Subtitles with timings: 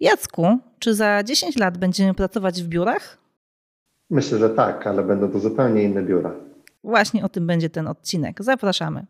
[0.00, 3.18] Jacku, czy za 10 lat będziemy pracować w biurach?
[4.10, 6.32] Myślę, że tak, ale będą to zupełnie inne biura.
[6.84, 8.44] Właśnie o tym będzie ten odcinek.
[8.44, 9.06] Zapraszamy.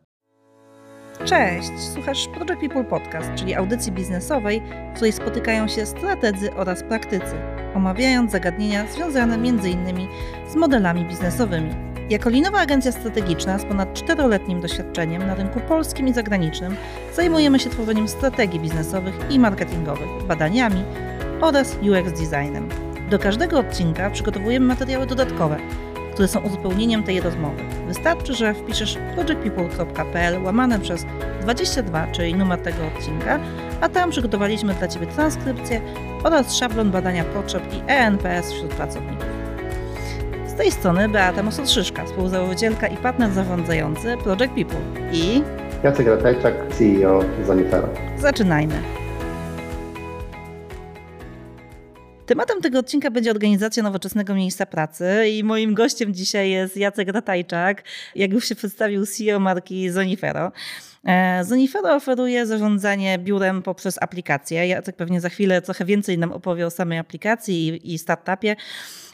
[1.24, 7.34] Cześć, słuchasz Project People Podcast, czyli audycji biznesowej, w której spotykają się strategzy oraz praktycy,
[7.74, 10.08] omawiając zagadnienia związane m.in.
[10.48, 11.89] z modelami biznesowymi.
[12.10, 16.76] Jako linowa agencja strategiczna z ponad czteroletnim doświadczeniem na rynku polskim i zagranicznym
[17.14, 20.84] zajmujemy się tworzeniem strategii biznesowych i marketingowych, badaniami
[21.40, 22.68] oraz UX designem.
[23.10, 25.56] Do każdego odcinka przygotowujemy materiały dodatkowe,
[26.12, 27.62] które są uzupełnieniem tej rozmowy.
[27.86, 31.06] Wystarczy, że wpiszesz projectpeople.pl łamane przez
[31.42, 33.40] 22, czyli numer tego odcinka,
[33.80, 35.80] a tam przygotowaliśmy dla Ciebie transkrypcję
[36.24, 39.39] oraz szablon badania potrzeb i ENPS wśród pracowników.
[40.60, 44.80] Z tej strony Beata Mosotrzyszka, współzałożycielka i partner zarządzający Project People
[45.12, 45.42] i
[45.84, 47.88] Jacek Ratajczak, CEO Zonifera.
[48.18, 48.74] zaczynajmy.
[52.26, 57.82] Tematem tego odcinka będzie organizacja nowoczesnego miejsca pracy i moim gościem dzisiaj jest Jacek Ratajczak,
[58.14, 60.52] jak już się przedstawił CEO marki Zonifero.
[61.04, 64.66] E, Zonifero oferuje zarządzanie biurem poprzez aplikację.
[64.66, 68.56] Jacek pewnie za chwilę trochę więcej nam opowie o samej aplikacji i, i startupie.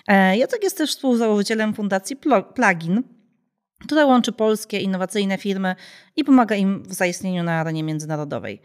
[0.09, 2.17] E, Jacek jest też współzałożycielem fundacji
[2.55, 3.03] Plugin,
[3.85, 5.75] która łączy polskie innowacyjne firmy
[6.17, 8.63] i pomaga im w zaistnieniu na arenie międzynarodowej.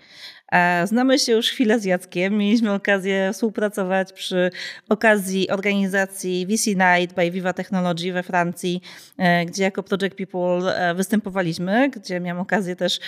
[0.52, 2.38] E, Znamy się już chwilę z Jackiem.
[2.38, 4.52] Mieliśmy okazję współpracować przy
[4.90, 8.82] okazji organizacji VC Night by Viva Technology we Francji,
[9.18, 13.00] e, gdzie jako Project People występowaliśmy, gdzie miałam okazję też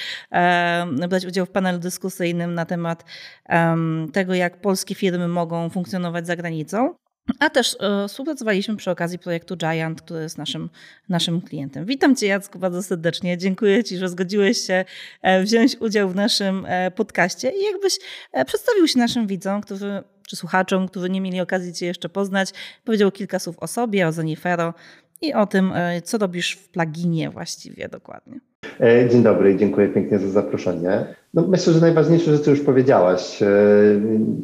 [1.10, 3.06] brać udział w panelu dyskusyjnym na temat
[3.46, 7.03] em, tego, jak polskie firmy mogą funkcjonować za granicą.
[7.40, 10.70] A też e, współpracowaliśmy przy okazji projektu Giant, który jest naszym,
[11.10, 11.86] naszym klientem.
[11.86, 13.38] Witam Cię, Jacku, bardzo serdecznie.
[13.38, 14.86] Dziękuję Ci, że zgodziłeś się
[15.22, 18.00] e, wziąć udział w naszym e, podcaście i jakbyś
[18.32, 22.50] e, przedstawił się naszym widzom, którzy, czy słuchaczom, którzy nie mieli okazji Cię jeszcze poznać,
[22.84, 24.74] powiedział kilka słów o sobie, o Zonifero
[25.22, 28.40] i o tym, e, co robisz w pluginie właściwie dokładnie.
[28.80, 31.06] E, Dzień dobry dziękuję pięknie za zaproszenie.
[31.34, 33.42] No, myślę, że najważniejsze rzeczy już powiedziałaś.
[33.42, 33.48] E,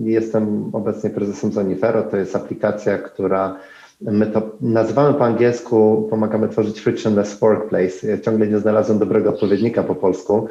[0.04, 2.04] Jestem obecnie prezesem Zonifero.
[2.04, 3.60] To jest aplikacja, która
[4.02, 8.08] my to nazywamy po angielsku, pomagamy tworzyć frictionless workplace.
[8.08, 10.48] Ja ciągle nie znalazłem dobrego odpowiednika po polsku.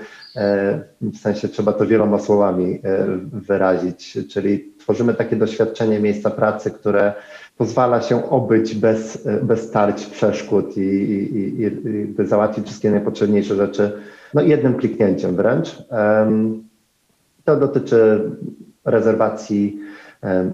[1.00, 2.78] W sensie trzeba to wieloma słowami
[3.32, 7.12] wyrazić, czyli tworzymy takie doświadczenie miejsca pracy, które
[7.58, 13.92] pozwala się obyć bez, bez tarć, przeszkód i, i, i, załatwić wszystkie najpotrzebniejsze rzeczy
[14.34, 15.76] no, jednym kliknięciem wręcz.
[17.44, 18.30] To dotyczy
[18.84, 19.80] rezerwacji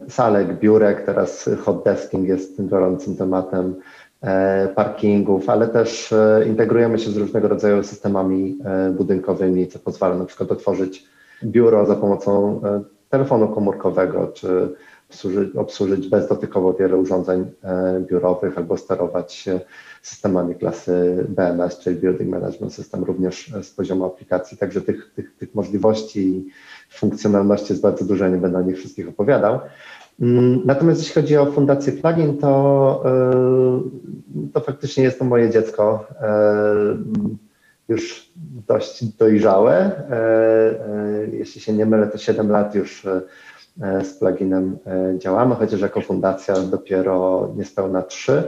[0.09, 3.75] salek, biurek, teraz hot desking jest tym gorącym tematem,
[4.23, 10.15] e, parkingów, ale też e, integrujemy się z różnego rodzaju systemami e, budynkowymi, co pozwala
[10.15, 11.07] na przykład otworzyć
[11.45, 12.61] biuro za pomocą
[13.11, 14.69] telefonu komórkowego, czy
[15.11, 19.49] obsłużyć, obsłużyć bezdotykowo wiele urządzeń e, biurowych albo sterować
[20.03, 24.59] systemami klasy BMS, czyli Building Management System, również e, z poziomu aplikacji.
[24.59, 26.51] Także tych, tych, tych możliwości i
[26.91, 29.61] funkcjonalności jest bardzo dużo, nie będę o nich wszystkich opowiadał.
[30.21, 36.07] Mm, Natomiast jeśli chodzi o Fundację Plugin, to, e, to faktycznie jest to moje dziecko,
[37.89, 38.33] już
[38.67, 39.91] dość dojrzałe.
[41.33, 43.07] Jeśli się nie mylę, to 7 lat już
[44.05, 48.43] z pluginem e, działamy, chociaż jako fundacja dopiero niespełna 3.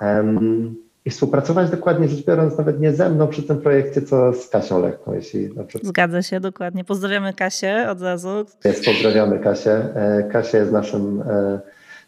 [0.00, 4.48] Em, I współpracować dokładnie rzecz biorąc nawet nie ze mną przy tym projekcie, co z
[4.48, 5.50] Kasią Lekką, jeśli
[5.82, 6.84] Zgadza się dokładnie.
[6.84, 8.28] Pozdrawiamy Kasię od razu.
[8.64, 8.84] jest.
[8.84, 9.72] Pozdrawiamy Kasię.
[9.72, 11.60] E, Kasia jest naszym, e,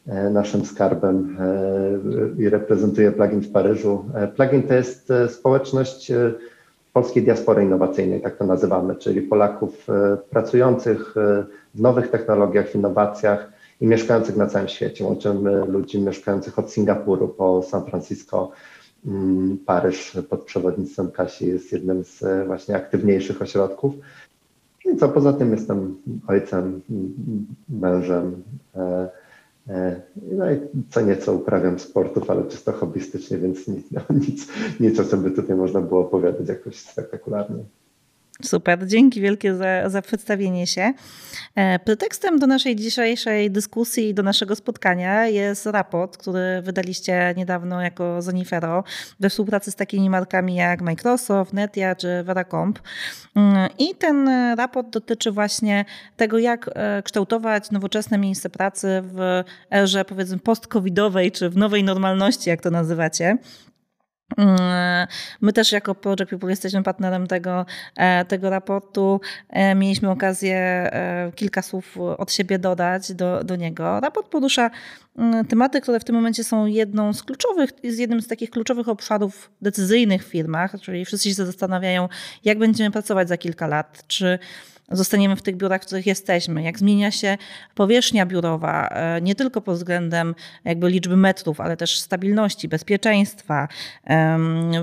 [0.07, 1.37] e, naszym skarbem
[2.39, 4.05] e, i reprezentuje plugin w Paryżu.
[4.15, 6.33] E, Plugin to jest e, społeczność e,
[6.97, 12.75] polskiej diaspory innowacyjnej, tak to nazywamy, czyli Polaków e, pracujących e, w nowych technologiach, w
[12.75, 15.05] innowacjach i mieszkających na całym świecie.
[15.05, 18.51] Łączymy ludzi mieszkających od Singapuru po San Francisco.
[19.07, 23.95] Mm, Paryż pod przewodnictwem Kasi jest jednym z e, właśnie aktywniejszych ośrodków.
[24.85, 25.97] I co poza tym jestem
[26.29, 26.81] ojcem,
[27.69, 28.43] mężem.
[29.69, 30.03] E,
[30.33, 30.61] no i
[30.91, 34.49] co nieco uprawiam sportów, ale czysto hobbystycznie, więc nic, no, nic,
[34.81, 37.65] nic o czym by tutaj można było opowiadać jakoś spektakularnie.
[38.43, 40.93] Super, dzięki wielkie za, za przedstawienie się.
[41.55, 47.83] E, Pretekstem do naszej dzisiejszej dyskusji i do naszego spotkania jest raport, który wydaliście niedawno
[47.83, 48.85] jako Zonifero
[49.21, 52.79] we współpracy z takimi markami jak Microsoft, Netia czy Veracomp.
[53.37, 55.85] Mm, I ten raport dotyczy właśnie
[56.17, 59.43] tego, jak e, kształtować nowoczesne miejsce pracy w
[59.73, 63.39] erze powiedzmy post-covidowej czy w nowej normalności, jak to nazywacie.
[64.37, 65.07] Mm,
[65.41, 69.21] my też jako Project People jesteśmy partnerem tego, e, tego raportu.
[69.49, 74.01] E, mieliśmy okazję e, kilka słów od siebie dodać do, do niego.
[74.01, 74.71] Raport porusza
[75.19, 78.89] mm, tematy, które w tym momencie są jedną z kluczowych, jest jednym z takich kluczowych
[78.89, 82.09] obszarów decyzyjnych w firmach, czyli wszyscy się zastanawiają,
[82.45, 84.39] jak będziemy pracować za kilka lat, czy
[84.91, 87.39] zostaniemy w tych biurach, w których jesteśmy, jak zmienia się
[87.75, 90.35] powierzchnia biurowa, e, nie tylko pod względem
[90.65, 93.69] jakby liczby metrów, ale też stabilności, bezpieczeństwa,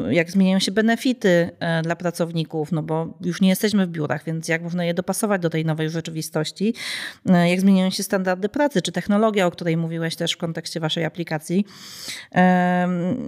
[0.09, 4.47] jak zmieniają się benefity e, dla pracowników, no bo już nie jesteśmy w biurach, więc
[4.47, 6.73] jak można je dopasować do tej nowej rzeczywistości,
[7.29, 11.05] e, jak zmieniają się standardy pracy, czy technologia, o której mówiłeś też w kontekście waszej
[11.05, 11.65] aplikacji.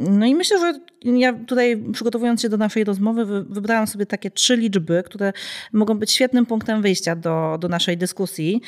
[0.10, 4.57] No i myślę, że ja tutaj przygotowując się do naszej rozmowy, wybrałam sobie takie trzy
[4.57, 5.33] liczby, które
[5.74, 8.62] mogą być świetnym punktem punktem wyjścia do, do naszej dyskusji.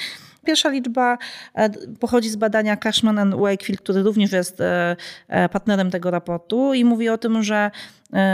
[0.46, 1.18] Pierwsza liczba
[1.54, 4.96] e, pochodzi z badania Cashman and Wakefield, który również jest e,
[5.28, 7.72] e, partnerem tego raportu i mówi o tym, że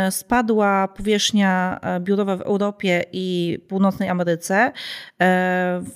[0.09, 4.71] spadła powierzchnia biurowa w Europie i północnej Ameryce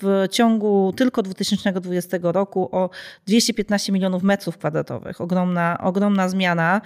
[0.01, 2.89] w ciągu tylko 2020 roku o
[3.25, 5.21] 215 milionów metrów kwadratowych.
[5.21, 6.81] Ogromna, ogromna zmiana,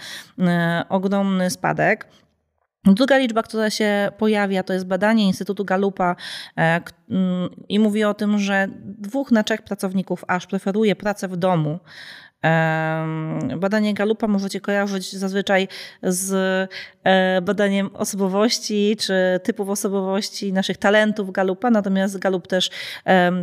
[0.90, 2.08] ogromny spadek.
[2.86, 6.16] Druga liczba, która się pojawia, to jest badanie Instytutu Galupa
[6.58, 11.38] e, mm, i mówi o tym, że dwóch na trzech pracowników aż preferuje pracę w
[11.38, 11.80] domu
[13.58, 15.68] Badanie Galupa możecie kojarzyć zazwyczaj
[16.04, 16.32] z
[17.04, 22.70] e, badaniem osobowości czy typów osobowości, naszych talentów Galupa, natomiast Galup też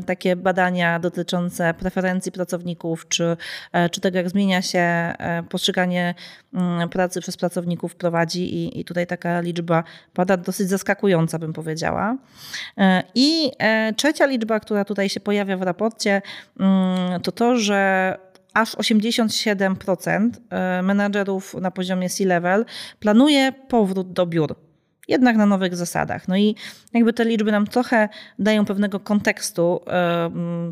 [0.06, 3.36] takie badania dotyczące preferencji pracowników, czy,
[3.72, 6.14] e, czy tego, jak zmienia się e, postrzeganie
[6.54, 9.84] mm, pracy przez pracowników prowadzi i, i tutaj taka liczba
[10.14, 12.16] pada dosyć zaskakująca, bym powiedziała.
[13.14, 13.52] I
[13.96, 16.22] trzecia liczba, która tutaj się pojawia w raporcie,
[16.60, 18.18] mm, to to, że
[18.60, 22.64] aż 87% e, menadżerów na poziomie C-level
[23.00, 24.67] planuje powrót do biur
[25.08, 26.28] jednak na nowych zasadach.
[26.28, 26.54] No i
[26.94, 28.08] jakby te liczby nam trochę
[28.38, 29.80] dają pewnego kontekstu.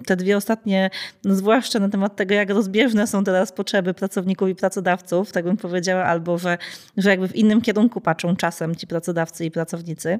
[0.06, 0.91] Te dwie ostatnie,
[1.25, 5.56] no zwłaszcza na temat tego, jak rozbieżne są teraz potrzeby pracowników i pracodawców, tak bym
[5.56, 6.59] powiedziała, albo że,
[6.97, 10.19] że jakby w innym kierunku patrzą czasem ci pracodawcy i pracownicy.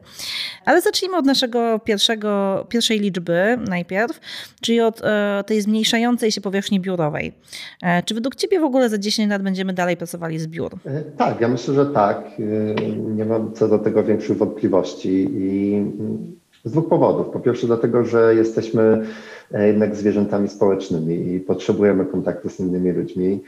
[0.65, 4.21] Ale zacznijmy od naszego pierwszego, pierwszej liczby najpierw,
[4.61, 7.33] czyli od e, tej zmniejszającej się powierzchni biurowej.
[7.83, 10.75] E, czy według Ciebie w ogóle za 10 lat będziemy dalej pracowali z biur?
[10.87, 12.31] E, tak, ja myślę, że tak.
[13.17, 15.85] Nie mam co do tego większych wątpliwości i
[16.65, 17.27] z dwóch powodów.
[17.27, 19.07] Po pierwsze dlatego, że jesteśmy
[19.53, 23.43] e, jednak zwierzętami społecznymi i potrzebujemy kontaktu z innymi ludźmi.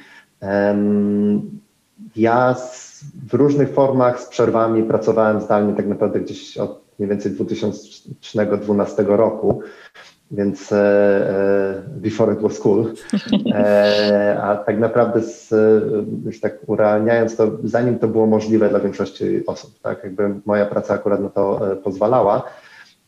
[2.16, 2.56] Ja
[3.28, 9.62] w różnych formach z przerwami pracowałem zdalnie tak naprawdę gdzieś od mniej więcej 2012 roku
[10.30, 12.92] więc e, e, before it was cool.
[13.54, 15.54] E, a tak naprawdę z,
[16.26, 20.94] już tak urealniając to, zanim to było możliwe dla większości osób, tak, jakby moja praca
[20.94, 22.42] akurat na to pozwalała.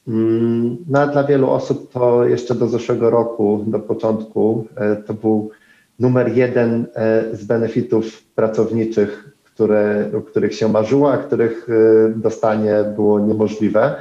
[0.09, 4.67] Mm, no a dla wielu osób to jeszcze do zeszłego roku, do początku,
[5.07, 5.51] to był
[5.99, 6.87] numer jeden
[7.33, 11.69] z benefitów pracowniczych, które, o których się marzyło, a których
[12.17, 13.95] dostanie było niemożliwe.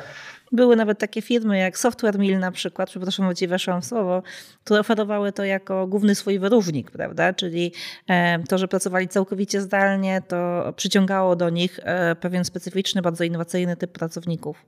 [0.52, 4.24] Były nawet takie firmy jak Software Mill na przykład, przepraszam, ci weszłam w słowo,
[4.64, 7.34] które oferowały to jako główny swój wyróżnik, prawda?
[7.34, 7.72] Czyli
[8.08, 13.76] e, to, że pracowali całkowicie zdalnie, to przyciągało do nich e, pewien specyficzny, bardzo innowacyjny
[13.76, 14.66] typ pracowników.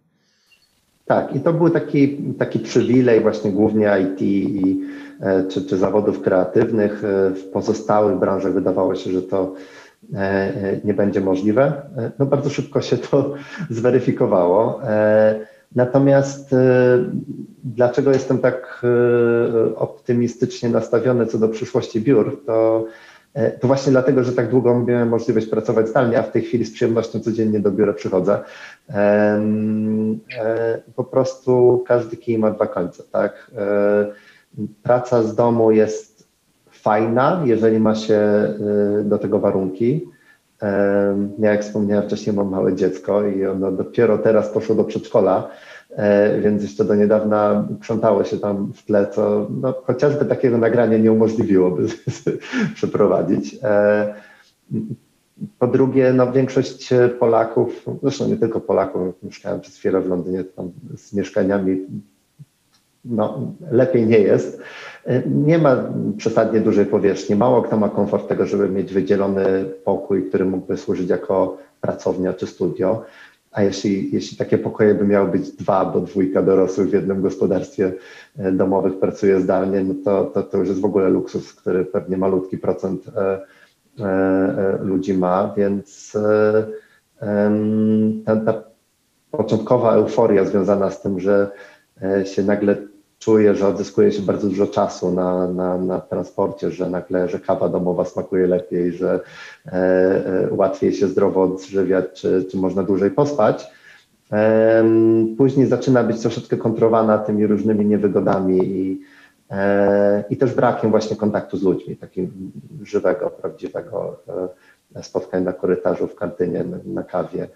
[1.05, 4.81] Tak, i to był taki, taki przywilej właśnie głównie IT i,
[5.21, 7.01] e, czy, czy zawodów kreatywnych.
[7.35, 9.53] W pozostałych branżach wydawało się, że to
[10.83, 11.81] nie będzie możliwe.
[12.19, 13.33] No bardzo szybko się to
[13.69, 14.81] zweryfikowało.
[15.75, 16.57] Natomiast e,
[17.63, 22.85] dlaczego jestem tak e, optymistycznie nastawiony co do przyszłości biur, to,
[23.33, 26.65] e, to właśnie dlatego, że tak długo miałem możliwość pracować zdalnie, a w tej chwili
[26.65, 28.39] z przyjemnością codziennie do biura przychodzę.
[30.95, 33.51] Po prostu każdy kij ma dwa końce, tak?
[34.83, 36.27] Praca z domu jest
[36.71, 38.19] fajna, jeżeli ma się
[39.03, 40.10] do tego warunki.
[41.39, 45.49] Ja, jak wspomniałem wcześniej, mam małe dziecko i ono dopiero teraz poszło do przedszkola,
[45.89, 50.97] e, więc jeszcze do niedawna krzątało się tam w tle, co no, chociażby takiego nagrania
[50.97, 51.87] nie umożliwiłoby
[52.75, 53.57] przeprowadzić.
[53.63, 54.13] E,
[55.59, 56.89] po drugie, no, większość
[57.19, 61.85] Polaków, zresztą nie tylko Polaków, mieszkałem przez chwilę w Londynie, tam z mieszkaniami
[63.05, 64.61] no, lepiej nie jest.
[65.25, 65.83] Nie ma
[66.17, 67.35] przesadnie dużej powierzchni.
[67.35, 72.47] Mało kto ma komfort tego, żeby mieć wydzielony pokój, który mógłby służyć jako pracownia czy
[72.47, 73.03] studio.
[73.51, 77.93] A jeśli, jeśli takie pokoje by miały być dwa, bo dwójka dorosłych w jednym gospodarstwie
[78.37, 82.17] e, domowych pracuje zdalnie, no to, to, to już jest w ogóle luksus, który pewnie
[82.17, 83.41] malutki procent e,
[84.81, 86.17] ludzi ma, więc
[88.25, 88.63] ta, ta
[89.31, 91.51] początkowa euforia związana z tym, że
[92.25, 92.75] się nagle
[93.21, 97.69] czuje, że odzyskuje się bardzo dużo czasu na, na, na transporcie, że nagle, że kawa
[97.69, 99.19] domowa smakuje lepiej, że
[99.65, 103.67] e, e, łatwiej się zdrowo odżywiać, czy, czy można dłużej pospać.
[104.31, 104.83] E,
[105.37, 109.01] później zaczyna być troszeczkę kontrowana tymi różnymi niewygodami i,
[109.49, 112.51] e, i też brakiem właśnie kontaktu z ludźmi, takim
[112.83, 114.19] żywego, prawdziwego
[114.95, 117.47] e, spotkania na korytarzu, w kantynie, na, na kawie.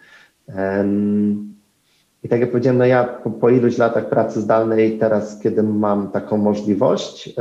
[2.25, 6.11] I tak jak powiedziałem, no ja po, po iluś latach pracy zdalnej, teraz kiedy mam
[6.11, 7.33] taką możliwość, e,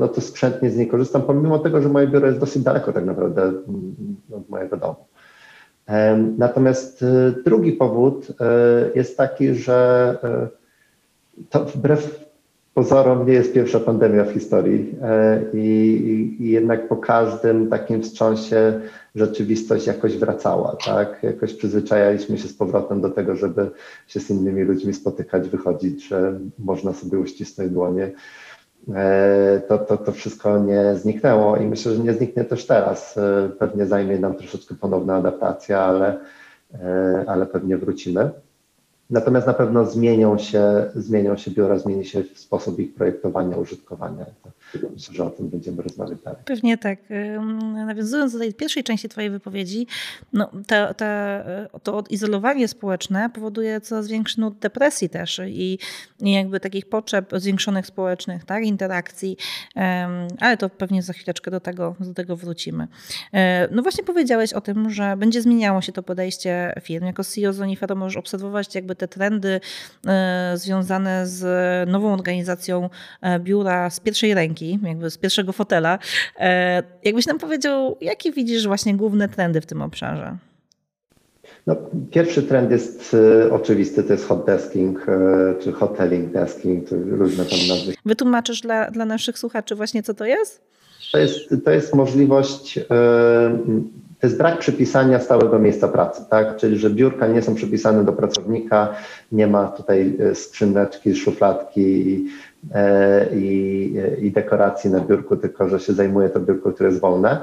[0.00, 3.04] no to skrzętnie z niej korzystam, pomimo tego, że moje biuro jest dosyć daleko tak
[3.04, 3.96] naprawdę mm,
[4.32, 4.94] od mojego domu.
[6.38, 7.06] Natomiast e,
[7.44, 8.44] drugi powód e,
[8.94, 10.18] jest taki, że
[11.50, 12.31] to wbrew
[12.74, 14.94] pozorom nie jest pierwsza pandemia w historii
[15.52, 18.80] i, i jednak po każdym takim wstrząsie
[19.14, 21.22] rzeczywistość jakoś wracała, tak?
[21.22, 23.70] Jakoś przyzwyczajaliśmy się z powrotem do tego, żeby
[24.06, 28.12] się z innymi ludźmi spotykać, wychodzić, że można sobie uścisnąć dłonie.
[28.94, 33.18] E, to, to, to wszystko nie zniknęło i myślę, że nie zniknie też teraz.
[33.18, 36.18] E, pewnie zajmie nam troszeczkę ponowna adaptacja, ale,
[36.74, 38.30] e, ale pewnie wrócimy.
[39.12, 44.26] Natomiast na pewno zmienią się, zmienią się biura, zmieni się sposób ich projektowania, użytkowania.
[44.74, 46.42] Myślę, że o tym będziemy rozmawiać dalej.
[46.44, 46.98] Pewnie tak.
[47.86, 49.86] Nawiązując do tej pierwszej części Twojej wypowiedzi,
[50.32, 51.06] no, to, to,
[51.82, 55.78] to odizolowanie społeczne powoduje coraz większy nut depresji też i,
[56.20, 59.36] i jakby takich potrzeb zwiększonych społecznych, tak, interakcji,
[60.38, 62.88] ale to pewnie za chwileczkę do tego, do tego wrócimy.
[63.32, 67.06] E, no właśnie powiedziałeś o tym, że będzie zmieniało się to podejście firm.
[67.06, 69.60] Jako CEO Zonifero możesz obserwować jakby te trendy
[70.06, 71.42] e, związane z
[71.88, 75.98] nową organizacją e, biura z pierwszej ręki, jakby z pierwszego fotela.
[76.38, 80.36] E, jakbyś nam powiedział, jakie widzisz właśnie główne trendy w tym obszarze?
[81.66, 81.76] No,
[82.10, 87.44] pierwszy trend jest y, oczywisty, to jest hot desking, y, czy hoteling desking, to różne
[87.44, 87.94] tam nazwy.
[88.04, 90.60] Wytłumaczysz dla, dla naszych słuchaczy właśnie, co to jest?
[91.12, 92.82] To jest, to jest możliwość y,
[94.20, 96.56] to jest brak przypisania stałego miejsca pracy, tak?
[96.56, 98.94] Czyli, że biurka nie są przypisane do pracownika,
[99.32, 102.24] nie ma tutaj skrzyneczki, szufladki
[102.64, 107.00] i, e, i, i dekoracji na biurku, tylko że się zajmuje to biurko, które jest
[107.00, 107.40] wolne.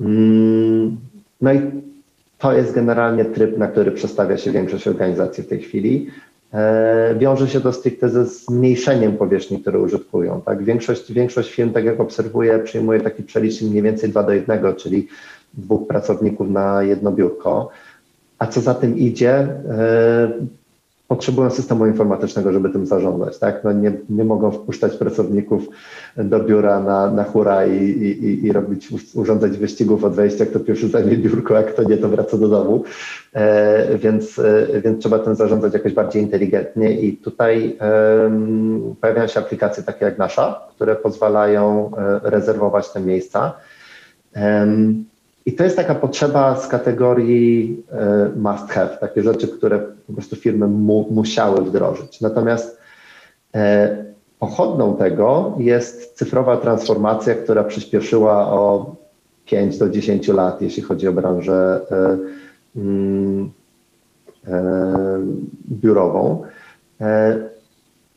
[0.00, 0.96] Mm,
[1.40, 1.60] no i
[2.38, 6.10] to jest generalnie tryb, na który przestawia się większość organizacji w tej chwili.
[6.52, 10.40] E, wiąże się to stricte ze zmniejszeniem powierzchni, które użytkują.
[10.40, 10.64] Tak?
[10.64, 15.08] Większość, większość firm, tak jak obserwuję, przyjmuje taki przelicznik mniej więcej 2 do 1, czyli
[15.54, 17.70] dwóch pracowników na jedno biurko.
[18.38, 20.32] A co za tym idzie, e,
[21.14, 23.38] potrzebują systemu informatycznego, żeby tym zarządzać.
[23.38, 23.64] Tak?
[23.64, 25.68] No nie, nie mogą wpuszczać pracowników
[26.16, 30.88] do biura na, na hura i, i, i robić, urządzać wyścigów od wejścia, kto pierwszy
[30.88, 32.84] zajmie biurko, a kto nie, to wraca do domu.
[33.32, 39.40] E, więc, e, więc trzeba tym zarządzać jakoś bardziej inteligentnie i tutaj e, pojawiają się
[39.40, 43.52] aplikacje takie jak nasza, które pozwalają e, rezerwować te miejsca.
[45.46, 50.36] I to jest taka potrzeba z kategorii e, must have, takie rzeczy, które po prostu
[50.36, 52.20] firmy mu, musiały wdrożyć.
[52.20, 52.78] Natomiast
[53.54, 54.04] e,
[54.38, 58.94] pochodną tego jest cyfrowa transformacja, która przyspieszyła o
[59.44, 62.18] 5 do 10 lat, jeśli chodzi o branżę e,
[62.76, 63.50] mm,
[65.70, 66.42] biurową.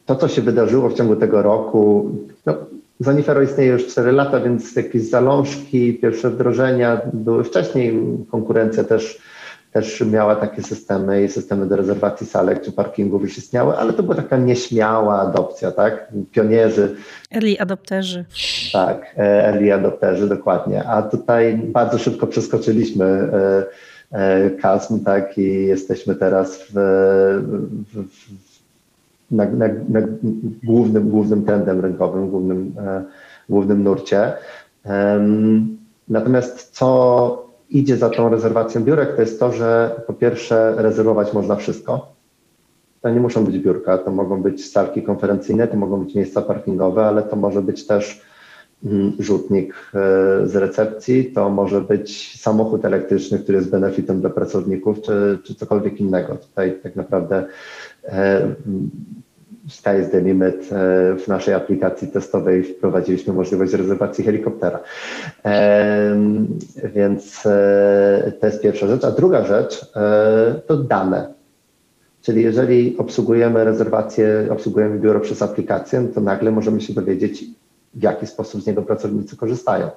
[0.05, 2.11] To, co się wydarzyło w ciągu tego roku,
[2.45, 2.53] no,
[2.99, 7.99] Zanifero istnieje już 4 lata, więc jakieś zalążki, pierwsze wdrożenia były wcześniej.
[8.31, 9.21] Konkurencja też,
[9.73, 14.03] też miała takie systemy i systemy do rezerwacji salek czy parkingów już istniały, ale to
[14.03, 16.13] była taka nieśmiała adopcja, tak?
[16.31, 16.95] Pionierzy.
[17.35, 18.25] Early adopterzy.
[18.73, 20.83] Tak, e, early adopterzy, dokładnie.
[20.83, 23.63] A tutaj bardzo szybko przeskoczyliśmy e,
[24.11, 25.37] e, kasm, tak?
[25.37, 26.71] I jesteśmy teraz w,
[27.93, 28.03] w,
[28.43, 28.46] w
[29.31, 30.01] na, na, na
[30.63, 33.03] głównym, głównym trendem rynkowym, głównym, e,
[33.49, 34.33] głównym nurcie.
[36.07, 41.55] Natomiast co idzie za tą rezerwacją biurek, to jest to, że po pierwsze rezerwować można
[41.55, 42.17] wszystko.
[43.01, 47.05] To nie muszą być biurka, to mogą być salki konferencyjne, to mogą być miejsca parkingowe,
[47.05, 48.21] ale to może być też
[48.85, 49.99] mm, rzutnik e,
[50.47, 55.99] z recepcji, to może być samochód elektryczny, który jest benefitem dla pracowników, czy, czy cokolwiek
[55.99, 56.35] innego.
[56.35, 57.45] Tutaj tak naprawdę
[59.69, 60.71] sky is the limit.
[60.71, 64.79] E, w naszej aplikacji testowej wprowadziliśmy możliwość rezerwacji helikoptera.
[65.45, 66.15] E,
[66.95, 67.43] więc
[68.39, 69.03] to jest pierwsza rzecz.
[69.03, 69.91] A druga rzecz
[70.67, 71.33] to dane.
[72.21, 77.45] Czyli jeżeli obsługujemy rezerwację, obsługujemy biuro przez aplikację, to nagle możemy się dowiedzieć,
[77.93, 79.89] w jaki sposób z niego pracownicy korzystają.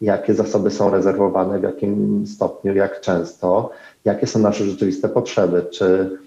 [0.00, 3.70] jakie zasoby są rezerwowane, w jakim stopniu, jak często,
[4.04, 6.18] jakie są nasze rzeczywiste potrzeby, czy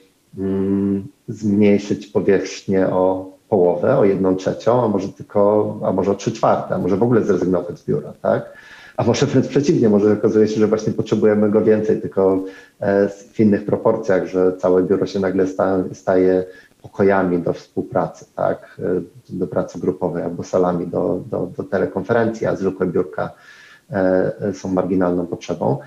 [1.28, 6.76] zmniejszyć powierzchnię o połowę, o jedną trzecią, a może tylko, a może o trzy czwarte,
[6.76, 8.54] a może w ogóle zrezygnować z biura, tak?
[8.98, 12.44] A może wręcz przeciwnie, może okazuje się, że właśnie potrzebujemy go więcej, tylko
[12.80, 15.46] e, w innych proporcjach, że całe biuro się nagle
[15.94, 16.46] staje
[16.82, 22.56] pokojami do współpracy, tak, e, do pracy grupowej albo salami do, do, do telekonferencji, a
[22.56, 23.30] zwykłe biurka
[23.92, 25.78] e, są marginalną potrzebą.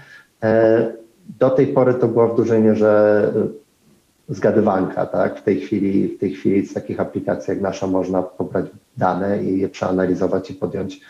[1.38, 3.32] Do tej pory to była w dużej mierze
[4.28, 5.38] zgadywanka, tak?
[5.38, 9.60] W tej chwili, w tej chwili z takich aplikacji jak nasza można pobrać dane i
[9.60, 11.00] je przeanalizować i podjąć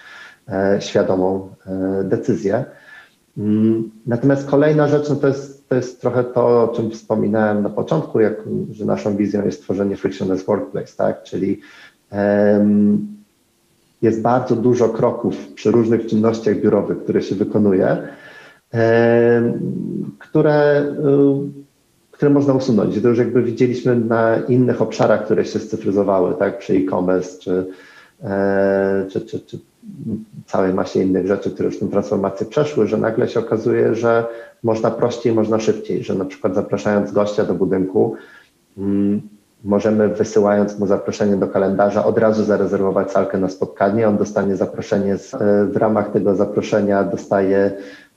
[0.48, 2.64] e, świadomą e, decyzję.
[3.38, 7.70] Mm, natomiast kolejna rzecz no to, jest, to jest trochę to, o czym wspominałem na
[7.70, 8.34] początku, jak,
[8.70, 11.22] że naszą wizją jest tworzenie frictionless workplace, tak?
[11.22, 11.60] Czyli
[14.02, 18.08] jest bardzo dużo kroków przy różnych czynnościach biurowych, które się wykonuje,
[20.18, 21.52] które um,
[22.22, 23.02] które można usunąć.
[23.02, 27.66] To już jakby widzieliśmy na innych obszarach, które się scyfryzowały, tak, przy e-commerce czy,
[28.24, 29.58] e, czy, czy, czy
[30.46, 34.24] całej masie innych rzeczy, które już tę transformację przeszły, że nagle się okazuje, że
[34.62, 38.14] można prościej, można szybciej, że na przykład zapraszając gościa do budynku,
[38.78, 39.22] mm,
[39.64, 45.18] możemy wysyłając mu zaproszenie do kalendarza od razu zarezerwować salkę na spotkanie, on dostanie zaproszenie,
[45.18, 47.70] z, e, w ramach tego zaproszenia dostaje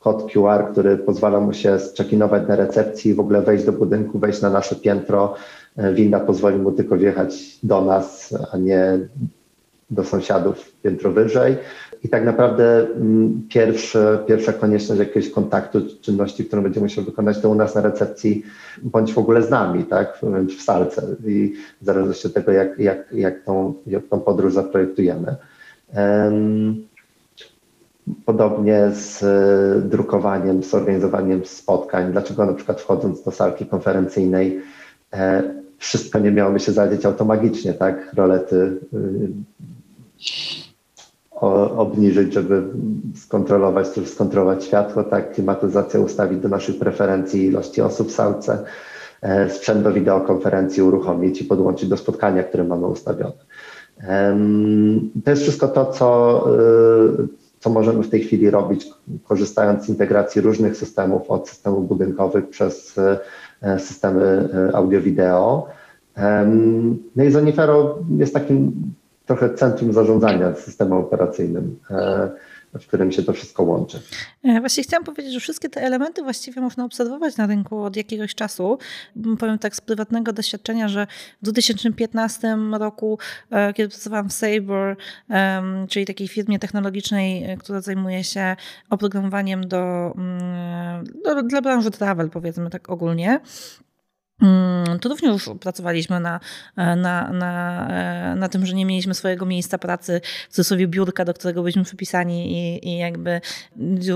[0.06, 4.42] kod QR, który pozwala mu się zczekinować na recepcji, w ogóle wejść do budynku, wejść
[4.42, 5.36] na nasze piętro.
[5.78, 9.00] E, winda pozwoli mu tylko wjechać do nas, a nie
[9.90, 11.58] do sąsiadów piętro wyżej.
[12.04, 17.50] I tak naprawdę mm, pierwszy, pierwsza konieczność jakiegoś kontaktu, czynności, którą będziemy musiał wykonać, to
[17.50, 18.44] u nas na recepcji,
[18.84, 20.20] bądź w ogóle z nami, tak,
[20.58, 21.02] w salce.
[21.26, 25.36] I w zależności od tego, jak, jak, jak, tą, jak tą podróż zaprojektujemy.
[25.96, 26.95] Um,
[28.26, 32.12] Podobnie z e, drukowaniem, z organizowaniem spotkań.
[32.12, 34.62] Dlaczego na przykład wchodząc do salki konferencyjnej
[35.14, 35.44] e,
[35.78, 38.14] wszystko nie miałoby się zadzieć automagicznie, tak?
[38.14, 39.30] Rolety y,
[41.78, 42.64] obniżyć, żeby
[43.16, 45.34] skontrolować, czy skontrolować światło, tak?
[45.34, 48.64] Klimatyzację ustawić do naszych preferencji ilości osób w salce,
[49.22, 53.46] e, sprzęt do wideokonferencji uruchomić i podłączyć do spotkania, które mamy ustawione.
[55.24, 56.48] To jest wszystko to, co
[57.66, 58.88] co możemy w tej chwili robić,
[59.24, 62.98] korzystając z integracji różnych systemów, od systemów budynkowych przez
[63.62, 65.68] e, systemy e, audio-wideo.
[67.16, 68.74] No i Zonifero jest takim
[69.26, 71.80] trochę centrum zarządzania systemem operacyjnym.
[72.80, 74.02] W którym się to wszystko łączy.
[74.44, 78.36] E, właśnie chciałam powiedzieć, że wszystkie te elementy właściwie można obserwować na rynku od jakiegoś
[78.36, 78.78] czasu.
[79.40, 81.08] Powiem tak z prywatnego doświadczenia, że
[81.42, 83.20] w 2015 roku,
[83.52, 84.96] e, kiedy pracowałam w Sabre,
[85.90, 88.56] czyli takiej firmie technologicznej, e, która zajmuje się
[88.90, 93.40] oprogramowaniem do, mm, do dla branży travel, powiedzmy tak ogólnie,
[94.42, 96.40] Mm, to również pracowaliśmy na,
[96.78, 101.62] na, na, na tym, że nie mieliśmy swojego miejsca pracy, w cudzysłowie biurka, do którego
[101.62, 103.42] byliśmy wypisani i, i jakby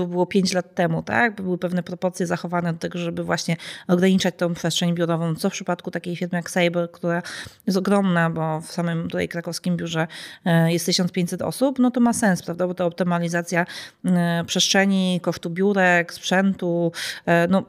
[0.08, 1.42] było pięć lat temu, tak?
[1.42, 3.56] Były pewne proporcje zachowane do tego, żeby właśnie
[3.88, 7.22] ograniczać tą przestrzeń biurową, co w przypadku takiej firmy jak Sabre, która
[7.66, 10.06] jest ogromna, bo w samym tutaj krakowskim biurze
[10.44, 12.66] e, jest 1500 osób, no to ma sens, prawda?
[12.66, 13.66] Bo to optymalizacja
[14.04, 16.92] e, przestrzeni, kosztu biurek, sprzętu,
[17.26, 17.64] e, no,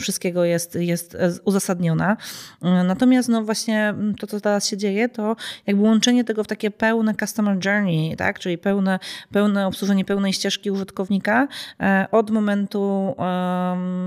[0.00, 2.16] wszystkiego jest, jest uzasadnione uzasadniona.
[2.84, 7.14] Natomiast no właśnie to, co teraz się dzieje, to jakby łączenie tego w takie pełne
[7.14, 8.38] customer journey, tak?
[8.38, 8.98] czyli pełne,
[9.32, 11.48] pełne obsłużenie pełnej ścieżki użytkownika
[11.80, 13.14] e, od momentu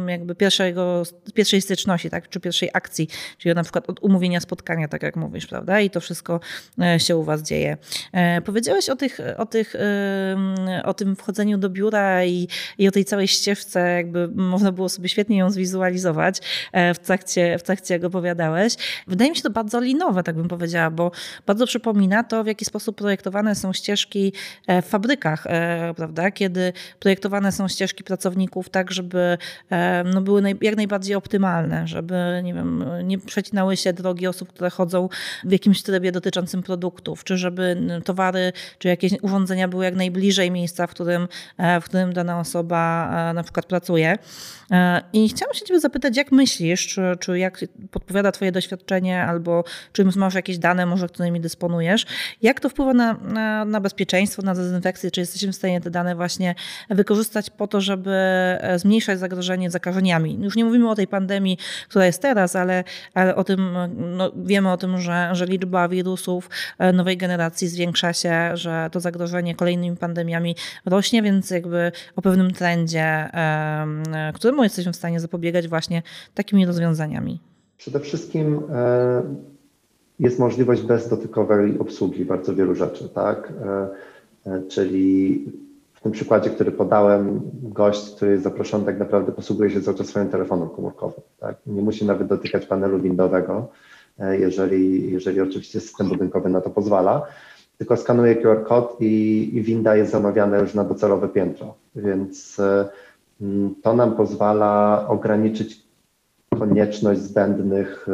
[0.08, 2.30] jakby pierwszego, pierwszej styczności, tak?
[2.30, 5.80] czy pierwszej akcji, czyli na przykład od umówienia spotkania, tak jak mówisz, prawda?
[5.80, 6.40] I to wszystko
[6.82, 7.78] e, się u Was dzieje.
[8.14, 9.76] E, powiedziałeś o, tych, o, tych,
[10.84, 15.10] o tym wchodzeniu do biura i, i o tej całej ścieżce, jakby można było sobie
[15.10, 16.40] świetnie ją zwizualizować
[16.74, 18.76] w trakcie, w trakcie jak opowiadałeś.
[19.08, 21.12] Wydaje mi się to bardzo linowe, tak bym powiedziała, bo
[21.46, 24.34] bardzo przypomina to, w jaki sposób projektowane są ścieżki
[24.68, 26.32] e, w fabrykach, e, prawda?
[26.32, 29.38] Kiedy projektowane są ścieżki pracowników tak, żeby
[29.70, 34.70] e, no, były jak najbardziej optymalne, żeby nie, wiem, nie przecinały się drogi osób, które
[34.70, 35.10] chodzą
[35.44, 40.88] w jakimś trybie dotyczącym produktów, czy żeby towary, czy jakieś urządzenia były jak najbliżej miejsca,
[40.88, 41.28] w którym,
[41.82, 44.18] w którym dana osoba na przykład pracuje.
[45.14, 47.57] I chciałam się ciebie zapytać, jak myślisz, czy, czy jak
[47.92, 52.06] podpowiada Twoje doświadczenie, albo czy masz jakieś dane, może którymi dysponujesz,
[52.42, 55.12] jak to wpływa na, na, na bezpieczeństwo, na dezynfekcję?
[55.12, 56.56] Czy jesteśmy w stanie te dane właśnie
[56.90, 60.38] wykorzystać po to, żeby e, zmniejszać zagrożenie zakażeniami?
[60.42, 61.58] Już nie mówimy o tej pandemii,
[61.90, 66.50] która jest teraz, ale, ale o tym, no, wiemy o tym, że, że liczba wirusów
[66.80, 72.54] e, nowej generacji zwiększa się, że to zagrożenie kolejnymi pandemiami rośnie, więc jakby o pewnym
[72.54, 73.30] trendzie,
[74.34, 77.47] któremu jesteśmy w stanie zapobiegać właśnie takimi rozwiązaniami.
[77.78, 79.24] Przede wszystkim e,
[80.20, 83.54] jest możliwość bezdotykowej obsługi bardzo wielu rzeczy, tak?
[83.66, 83.88] E,
[84.52, 85.46] e, czyli
[85.94, 90.08] w tym przykładzie, który podałem, gość, który jest zaproszony, tak naprawdę posługuje się cały czas
[90.08, 91.22] swoim telefonem komórkowym.
[91.40, 91.56] Tak?
[91.66, 93.68] Nie musi nawet dotykać panelu windowego,
[94.40, 97.28] jeżeli, jeżeli oczywiście system budynkowy na to pozwala,
[97.78, 101.74] tylko skanuje QR kod i, i winda jest zamawiana już na docelowe piętro.
[101.96, 102.62] Więc
[103.84, 105.87] to nam pozwala ograniczyć
[106.50, 108.08] konieczność zbędnych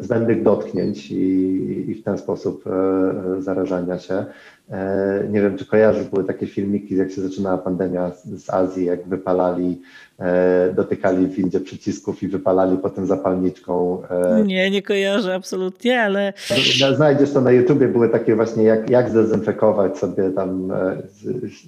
[0.00, 4.24] zbędnych dotknięć i, i w ten sposób e, zarażania się.
[4.70, 9.08] E, nie wiem, czy kojarzysz, były takie filmiki, jak się zaczynała pandemia z Azji, jak
[9.08, 9.82] wypalali,
[10.18, 14.02] e, dotykali w windzie przycisków i wypalali potem zapalniczką.
[14.44, 16.32] Nie, nie kojarzę absolutnie, ale...
[16.96, 20.72] Znajdziesz to na YouTubie, były takie właśnie, jak, jak zdezynfekować sobie tam,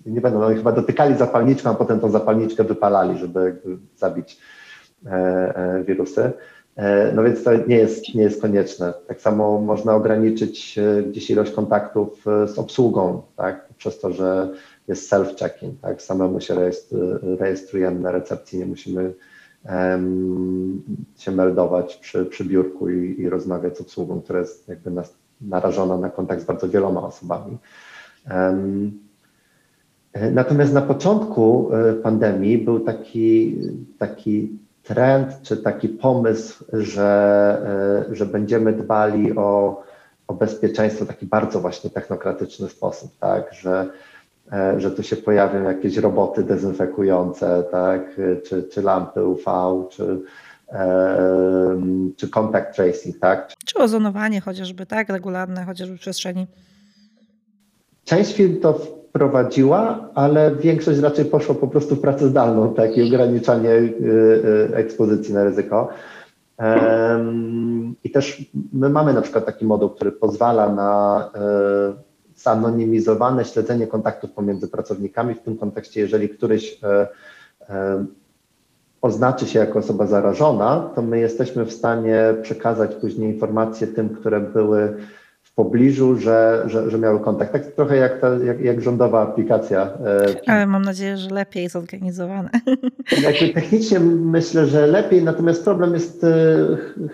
[0.06, 3.56] nie będą, no chyba dotykali zapalniczką, a potem tą zapalniczkę wypalali, żeby
[3.96, 4.38] zabić
[5.84, 6.32] wirusy.
[6.78, 8.94] E, no więc to nie jest, nie jest konieczne.
[9.08, 13.68] Tak samo można ograniczyć e, gdzieś ilość kontaktów e, z obsługą, tak?
[13.76, 14.48] przez to, że
[14.88, 16.02] jest self-checking, tak?
[16.02, 16.54] samemu się
[17.38, 19.14] rejestrujemy na recepcji, nie musimy
[19.64, 20.82] um,
[21.16, 25.98] się meldować przy, przy biurku i, i, rozmawiać z obsługą, która jest jakby nas, narażona
[25.98, 27.58] na kontakt z bardzo wieloma osobami.
[28.30, 28.98] Um,
[30.32, 31.70] natomiast na początku
[32.02, 33.58] pandemii był taki,
[33.98, 34.58] taki
[34.88, 39.82] trend czy taki pomysł, że, e, że będziemy dbali o,
[40.28, 43.86] o bezpieczeństwo w taki bardzo właśnie technokratyczny sposób, tak, że,
[44.52, 48.00] e, że tu się pojawią jakieś roboty dezynfekujące, tak,
[48.46, 49.42] czy, czy lampy UV,
[49.90, 50.20] czy,
[52.16, 53.52] czy contact tracing, tak.
[53.66, 56.46] Czy ozonowanie chociażby, tak, regularne chociażby w przestrzeni.
[58.04, 63.02] Część firm to prowadziła, ale większość raczej poszła po prostu w pracę zdalną, tak, i
[63.02, 63.94] ograniczanie y,
[64.70, 65.88] y, ekspozycji na ryzyko.
[68.04, 71.30] I też my mamy na przykład taki moduł, który pozwala na
[71.94, 75.34] y, zanonimizowane śledzenie kontaktów pomiędzy pracownikami.
[75.34, 76.80] W tym kontekście, jeżeli któryś
[79.02, 84.40] oznaczy się jako osoba zarażona, to my jesteśmy w stanie przekazać później informacje tym, które
[84.40, 84.96] były
[85.58, 87.52] pobliżu, że, że, że miały kontakt.
[87.52, 89.82] Tak trochę jak, ta, jak, jak rządowa aplikacja.
[90.46, 92.50] E, Ale mam nadzieję, że lepiej zorganizowane.
[93.28, 96.28] Jakby technicznie myślę, że lepiej, natomiast problem jest e,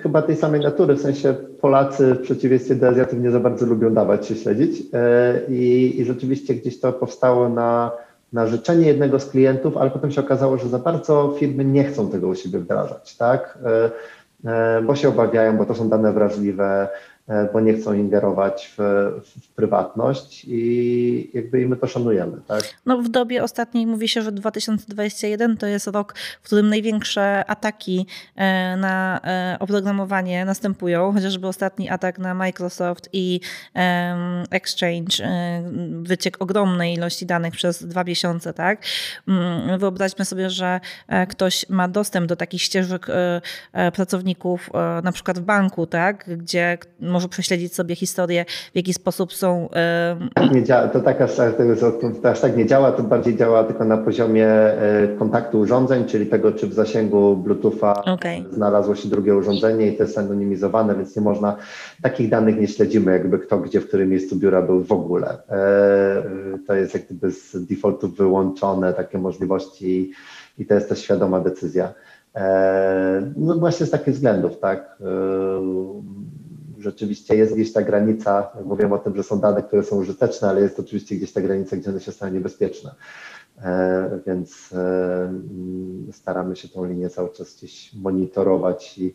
[0.03, 3.95] chyba tej samej natury, w sensie Polacy w przeciwieństwie do Azjatów nie za bardzo lubią
[3.95, 7.91] dawać się śledzić e, i, i rzeczywiście gdzieś to powstało na,
[8.33, 12.11] na życzenie jednego z klientów, ale potem się okazało, że za bardzo firmy nie chcą
[12.11, 13.59] tego u siebie wdrażać, tak?
[14.87, 16.89] Bo się obawiają, bo to są dane wrażliwe,
[17.53, 18.83] bo nie chcą ingerować w,
[19.25, 22.41] w, prywatność i jakby i my to szanujemy.
[22.47, 22.63] Tak?
[22.87, 28.07] No w dobie ostatniej mówi się, że 2021 to jest rok, w którym największe ataki
[28.37, 33.41] e, na e, oprogramowanie następują, chociażby ostatni atak na Microsoft i
[34.51, 35.29] Exchange,
[36.03, 38.55] wyciek ogromnej ilości danych przez dwa miesiące.
[38.55, 38.83] Tak?
[39.29, 40.81] Mm, wyobraźmy sobie, że
[41.29, 43.07] ktoś ma dostęp do takich ścieżek
[43.95, 44.71] pracowników,
[45.03, 46.25] na przykład w banku, tak?
[46.39, 46.79] gdzie
[47.15, 49.69] może prześledzić sobie historię, w jaki sposób są.
[50.53, 51.31] Nie działa, to tak aż,
[52.23, 56.27] to aż tak nie działa, to bardziej działa tylko na poziomie e, kontaktu urządzeń, czyli
[56.27, 58.45] tego, czy w zasięgu Bluetootha okay.
[58.53, 61.57] znalazło się drugie urządzenie i to jest anonimizowane, więc nie można,
[62.03, 65.39] takich danych nie śledzimy, jakby kto gdzie, w którym miejscu biura był w ogóle.
[65.49, 66.23] E,
[66.67, 70.13] to jest jak gdyby z defaultu wyłączone takie możliwości
[70.59, 71.95] i to jest też świadoma decyzja.
[72.35, 74.99] E, no właśnie z takich względów, tak
[76.85, 80.61] rzeczywiście jest gdzieś ta granica, mówię o tym, że są dane, które są użyteczne, ale
[80.61, 82.95] jest oczywiście gdzieś ta granica, gdzie one się staną niebezpieczne.
[83.63, 85.33] E, więc e,
[86.13, 89.15] staramy się tą linię cały czas gdzieś monitorować i,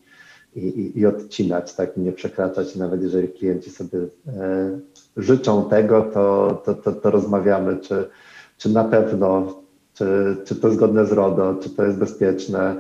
[0.56, 2.76] i, i odcinać, tak, nie przekraczać.
[2.76, 4.80] Nawet jeżeli klienci sobie e,
[5.18, 8.10] życzą tego, to, to, to, to rozmawiamy, czy,
[8.58, 9.62] czy na pewno,
[9.94, 12.76] czy, czy to zgodne z RODO, czy to jest bezpieczne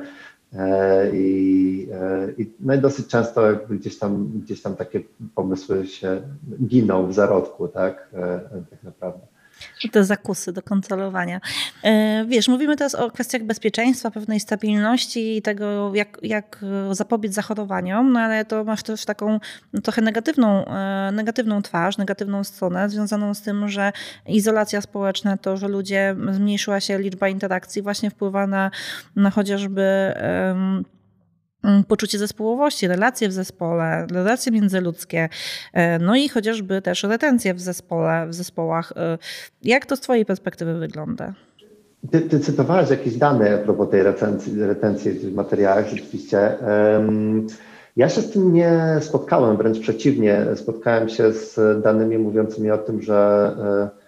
[1.14, 5.02] I, e, i, no i dosyć często gdzieś tam, gdzieś tam takie
[5.36, 6.22] pomysły się
[6.66, 9.38] giną w zarodku, tak, e, tak naprawdę.
[9.91, 11.41] Te zakusy do kontrolowania.
[11.84, 18.12] E, wiesz, mówimy teraz o kwestiach bezpieczeństwa, pewnej stabilności i tego, jak, jak zapobiec zachorowaniom,
[18.13, 19.39] no ale to masz też taką
[19.84, 23.91] trochę negatywną, e, negatywną twarz, negatywną stronę, związaną z tym, że
[24.28, 28.72] izolacja społeczna, to, że ludzie, zmniejszyła się liczba interakcji, właśnie wpływa na,
[29.15, 30.13] na chociażby
[30.48, 30.84] um,
[31.88, 35.30] poczucie zespołowości, relacje w zespole, relacje międzyludzkie,
[35.74, 38.93] e, no i chociażby też retencje w zespole, w zespołach.
[38.95, 39.17] E,
[39.63, 41.34] jak to z Twojej perspektywy wygląda?
[42.12, 46.58] Ty, ty cytowałeś jakieś dane a propos tej retencji, retencji w materiałach, rzeczywiście.
[47.95, 50.45] Ja się z tym nie spotkałem, wręcz przeciwnie.
[50.56, 53.52] Spotkałem się z danymi mówiącymi o tym, że
[53.95, 53.99] e,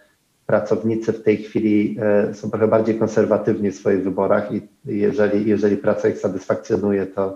[0.45, 5.77] pracownicy w tej chwili e, są trochę bardziej konserwatywni w swoich wyborach i jeżeli, jeżeli
[5.77, 7.35] praca ich satysfakcjonuje, to,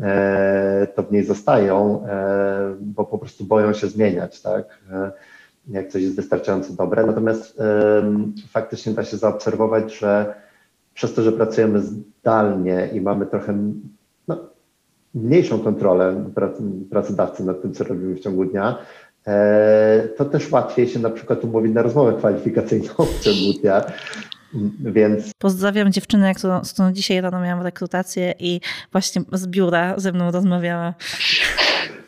[0.00, 4.78] e, to w niej zostają, e, bo po prostu boją się zmieniać, tak?
[5.68, 7.06] Jak coś jest wystarczająco dobre.
[7.06, 7.62] Natomiast
[8.48, 10.34] faktycznie da się zaobserwować, że
[10.94, 13.58] przez to, że pracujemy zdalnie i mamy trochę
[14.28, 14.38] no,
[15.14, 16.24] mniejszą kontrolę
[16.90, 18.78] pracodawcy nad tym, co robimy w ciągu dnia,
[20.16, 23.84] to też łatwiej się na przykład umówić na rozmowę kwalifikacyjną w ciągu dnia.
[24.80, 25.30] Więc...
[25.38, 28.60] Pozdrawiam dziewczynę, którą, z którą dzisiaj rano miałam rekrutację i
[28.92, 30.94] właśnie z biura ze mną rozmawiała.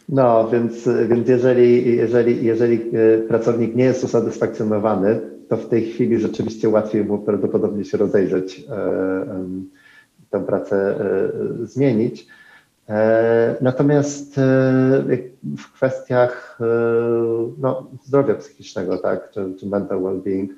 [0.09, 6.20] No, więc, więc jeżeli, jeżeli, jeżeli e, pracownik nie jest usatysfakcjonowany, to w tej chwili
[6.20, 9.44] rzeczywiście łatwiej mu prawdopodobnie się rozejrzeć, e,
[10.31, 10.98] tę pracę
[11.62, 12.27] zmienić.
[12.88, 14.42] E, natomiast e,
[15.59, 16.64] w kwestiach e,
[17.59, 20.49] no, zdrowia psychicznego, tak, czy, czy mental well-being,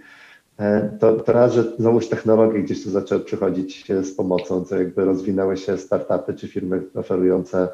[1.01, 5.57] to, to raz, że znowuż technologie gdzieś tu zaczęły przychodzić z pomocą, co jakby rozwinęły
[5.57, 7.69] się startupy czy firmy oferujące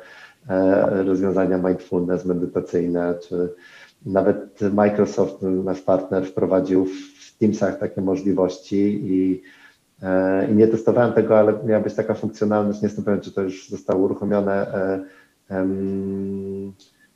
[1.04, 3.54] rozwiązania mindfulness, medytacyjne, czy
[4.06, 9.42] nawet Microsoft, nasz partner, wprowadził w Teamsach takie możliwości i
[10.50, 13.68] I nie testowałem tego, ale miała być taka funkcjonalność, nie jestem pewien, czy to już
[13.68, 14.66] zostało uruchomione,
[15.50, 16.72] um,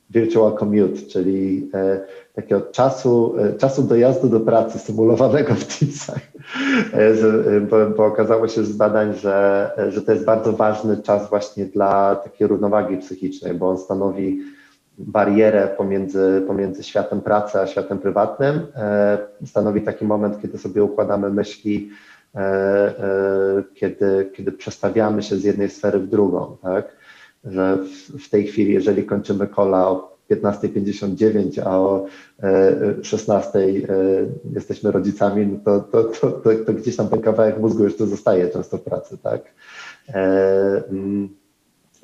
[0.09, 1.99] virtual commute, czyli e,
[2.33, 6.21] takiego czasu, czasu dojazdu do pracy symulowanego w Teamsach,
[7.69, 12.15] bo, bo okazało się z badań, że, że to jest bardzo ważny czas właśnie dla
[12.15, 14.39] takiej równowagi psychicznej, bo on stanowi
[14.97, 18.59] barierę pomiędzy, pomiędzy światem pracy a światem prywatnym.
[19.45, 22.16] Stanowi taki moment, kiedy sobie układamy myśli, E, e,
[23.73, 26.95] kiedy, kiedy przestawiamy się z jednej sfery w drugą, tak?
[27.45, 32.05] Że w, w tej chwili, jeżeli kończymy kola o 15.59, a o
[33.01, 33.83] 16.00 e,
[34.53, 36.31] jesteśmy rodzicami, no to, to, to,
[36.65, 39.41] to, gdzieś tam ten kawałek mózgu jeszcze zostaje często w pracy, tak?
[40.89, 41.29] Mm,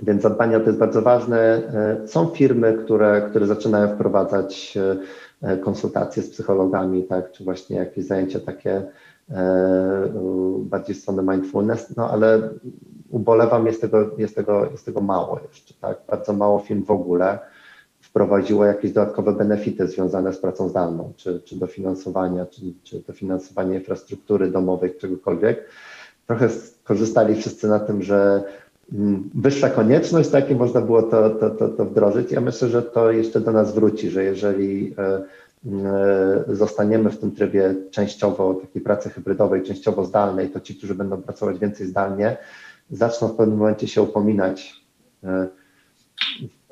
[0.01, 1.61] więc zadbanie o to jest bardzo ważne.
[2.05, 4.77] Są firmy, które, które zaczynają wprowadzać
[5.61, 9.12] konsultacje z psychologami, tak, czy właśnie jakieś zajęcia takie E,
[10.57, 12.49] bardziej w stronę mindfulness, no ale
[13.09, 15.97] ubolewam, jest tego, jest tego, jest tego mało jeszcze, tak?
[16.09, 17.39] Bardzo mało firm w ogóle
[18.01, 24.51] wprowadziło jakieś dodatkowe benefity związane z pracą zdalną, czy, czy dofinansowania, czy, czy dofinansowanie infrastruktury
[24.51, 25.65] domowej, czegokolwiek.
[26.27, 28.43] Trochę skorzystali wszyscy na tym, że
[28.93, 32.31] mm, wyższa konieczność, tak, i można było to, to, to, to wdrożyć.
[32.31, 35.23] Ja myślę, że to jeszcze do nas wróci, że jeżeli e, E,
[36.47, 41.59] zostaniemy w tym trybie częściowo takiej pracy hybrydowej, częściowo zdalnej, to ci, którzy będą pracować
[41.59, 42.37] więcej zdalnie,
[42.91, 44.83] zaczną w pewnym momencie się upominać
[45.23, 45.47] e,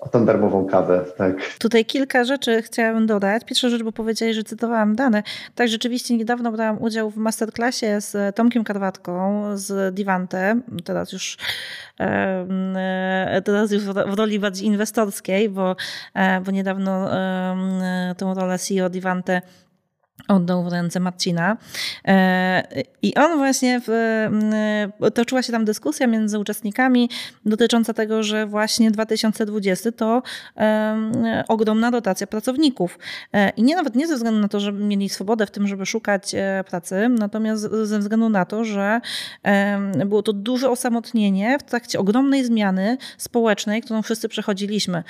[0.01, 1.35] o tą darmową kawę, tak.
[1.59, 3.45] Tutaj kilka rzeczy chciałabym dodać.
[3.45, 5.23] Pierwsza rzecz, bo powiedziałeś, że cytowałam dane.
[5.55, 11.37] Tak, rzeczywiście niedawno brałam udział w masterclassie z Tomkiem Karwatką z Divante, teraz już
[13.45, 15.75] teraz już w roli bardziej inwestorskiej, bo,
[16.13, 17.09] e, bo niedawno
[18.17, 19.41] tą rolę CEO Divante
[20.31, 21.57] oddał w ręce Marcina.
[22.07, 23.89] E, I on właśnie, w,
[25.01, 27.09] e, toczyła się tam dyskusja między uczestnikami
[27.45, 30.23] dotycząca tego, że właśnie 2020 to
[31.47, 32.99] ogromna rotacja pracowników.
[33.33, 35.85] E, I nie nawet nie ze względu na to, że mieli swobodę w tym, żeby
[35.85, 36.35] szukać
[36.69, 39.01] pracy, natomiast ze względu na to, że
[40.05, 45.03] było to duże osamotnienie w trakcie ogromnej zmiany społecznej, którą wszyscy przechodziliśmy.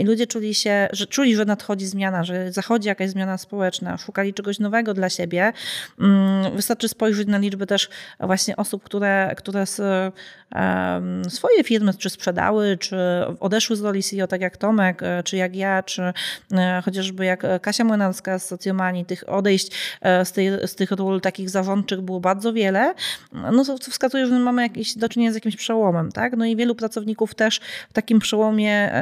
[0.00, 4.34] I ludzie czuli się, że czuli, że nadchodzi zmiana, że zachodzi jakaś zmiana społeczna, szukali
[4.34, 5.52] czegoś czegoś nowego dla siebie.
[6.00, 7.88] Mm, wystarczy spojrzeć na liczbę też
[8.20, 9.66] właśnie osób, które, które
[11.28, 12.96] swoje firmy czy sprzedały, czy
[13.40, 16.12] odeszły z roli CEO, tak jak Tomek, e, czy jak ja, czy
[16.52, 19.04] e, chociażby jak Kasia Młynarska z Socjomanii.
[19.04, 22.94] Tych odejść e, z, tej, z tych ról takich zarządczych było bardzo wiele.
[23.32, 26.36] No to wskazuje, że mamy jakieś, do czynienia z jakimś przełomem, tak?
[26.36, 28.92] No i wielu pracowników też w takim przełomie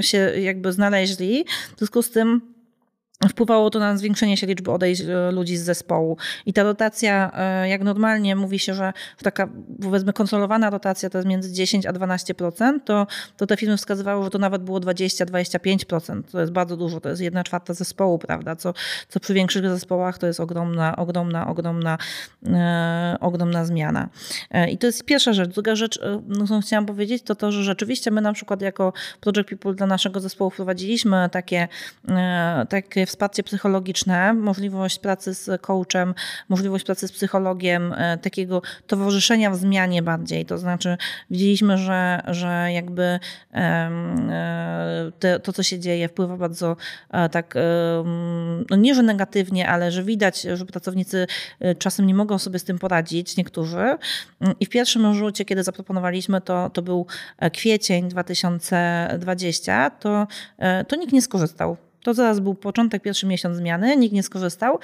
[0.00, 1.44] się jakby znaleźli.
[1.76, 2.51] W związku z tym
[3.28, 6.16] wpływało to na zwiększenie się liczby odejść e, ludzi z zespołu.
[6.46, 9.48] I ta rotacja, e, jak normalnie mówi się, że taka
[9.82, 13.06] powiedzmy kontrolowana rotacja to jest między 10 a 12%, to,
[13.36, 16.22] to te firmy wskazywały, że to nawet było 20-25%.
[16.32, 18.56] To jest bardzo dużo, to jest jedna czwarta zespołu, prawda?
[18.56, 18.74] Co,
[19.08, 21.98] co przy większych zespołach to jest ogromna, ogromna, ogromna,
[22.46, 24.08] e, ogromna zmiana.
[24.50, 25.50] E, I to jest pierwsza rzecz.
[25.50, 29.48] Druga rzecz, e, no, chciałam powiedzieć, to to, że rzeczywiście my na przykład jako Project
[29.48, 31.68] People dla naszego zespołu wprowadziliśmy takie,
[32.08, 36.14] e, takie wsparcie psychologiczne, możliwość pracy z coachem,
[36.48, 40.46] możliwość pracy z psychologiem, e, takiego towarzyszenia w zmianie bardziej.
[40.46, 40.96] To znaczy,
[41.30, 43.18] widzieliśmy, że, że jakby
[43.54, 43.90] e,
[45.42, 46.76] to, co się dzieje, wpływa bardzo
[47.10, 47.54] e, tak,
[48.70, 51.26] no nie, że negatywnie, ale że widać, że pracownicy
[51.78, 53.98] czasem nie mogą sobie z tym poradzić, niektórzy.
[54.60, 57.06] I w pierwszym rzucie, kiedy zaproponowaliśmy to, to był
[57.52, 60.26] kwiecień 2020, to,
[60.88, 61.91] to nikt nie skorzystał.
[62.02, 64.78] To zaraz był początek, pierwszy miesiąc zmiany, nikt nie skorzystał.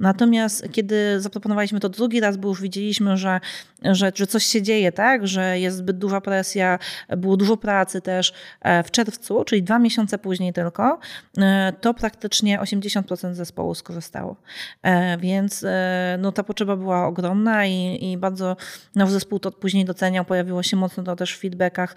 [0.00, 3.40] Natomiast kiedy zaproponowaliśmy to drugi raz, bo już widzieliśmy, że,
[3.82, 6.78] że, że coś się dzieje, tak, że jest zbyt duża presja,
[7.16, 10.98] było dużo pracy też e, w czerwcu, czyli dwa miesiące później tylko,
[11.38, 14.36] e, to praktycznie 80% zespołu skorzystało.
[14.82, 15.64] E, więc
[16.18, 18.56] no, ta potrzeba była ogromna i, i bardzo
[18.94, 20.24] nasz zespół to później doceniał.
[20.24, 21.96] Pojawiło się mocno to też w feedbackach,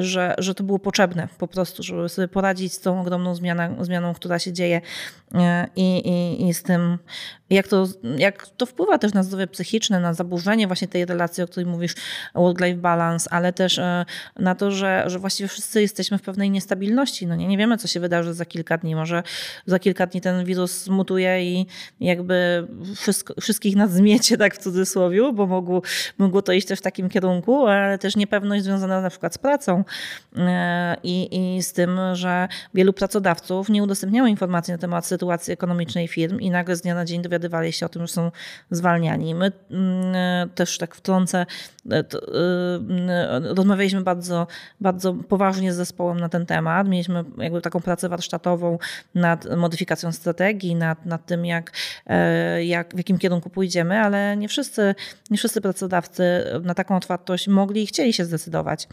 [0.00, 4.14] że, że to było potrzebne po prostu, żeby sobie poradzić z tą ogromną zmianą, zmianą
[4.14, 4.80] która się dzieje
[5.76, 6.98] i, i, i z tym
[7.50, 7.86] jak to,
[8.18, 11.94] jak to wpływa też na zdrowie psychiczne, na zaburzenie właśnie tej relacji, o której mówisz,
[12.34, 14.04] work-life balance, ale też e,
[14.36, 17.26] na to, że, że właściwie wszyscy jesteśmy w pewnej niestabilności.
[17.26, 18.94] No nie, nie wiemy, co się wydarzy za kilka dni.
[18.94, 19.22] Może
[19.66, 21.66] za kilka dni ten wirus mutuje i
[22.00, 25.82] jakby wszystko, wszystkich nas zmiecie, tak w cudzysłowie, bo mogło,
[26.18, 29.84] mogło to iść też w takim kierunku, ale też niepewność związana na przykład z pracą
[30.36, 36.08] e, i, i z tym, że wielu pracodawców nie udostępniało informacji na temat sytuacji ekonomicznej
[36.08, 38.30] firm i nagle z dnia na dzień dowiadują dowiadywali się o tym, że są
[38.70, 39.34] zwalniani.
[39.34, 41.46] My mm, też tak wtrącę,
[41.90, 42.04] e, e,
[43.54, 44.46] rozmawialiśmy bardzo,
[44.80, 46.88] bardzo poważnie z zespołem na ten temat.
[46.88, 48.78] Mieliśmy jakby taką pracę warsztatową
[49.14, 51.72] nad modyfikacją strategii, nad, nad tym, jak,
[52.06, 54.94] e, jak, w jakim kierunku pójdziemy, ale nie wszyscy,
[55.30, 58.88] nie wszyscy pracodawcy na taką otwartość mogli i chcieli się zdecydować.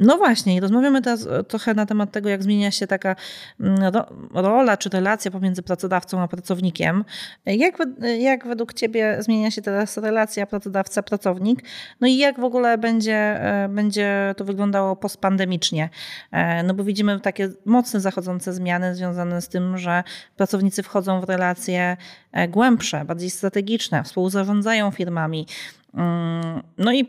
[0.00, 3.16] No właśnie, rozmawiamy teraz trochę na temat tego, jak zmienia się taka
[3.60, 3.92] mm,
[4.34, 7.03] rola czy relacja pomiędzy pracodawcą a pracownikiem.
[7.46, 7.78] Jak,
[8.18, 11.64] jak według Ciebie zmienia się teraz relacja pracodawca-pracownik?
[12.00, 15.90] No i jak w ogóle będzie, e, będzie to wyglądało postpandemicznie?
[16.32, 20.02] E, no bo widzimy takie mocne zachodzące zmiany związane z tym, że
[20.36, 21.96] pracownicy wchodzą w relacje
[22.32, 25.46] e, głębsze, bardziej strategiczne, współzarządzają firmami.
[25.94, 27.06] Mm, no i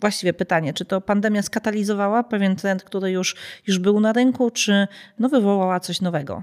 [0.00, 4.88] właściwie pytanie, czy to pandemia skatalizowała pewien trend, który już, już był na rynku, czy
[5.18, 6.42] no wywołała coś nowego?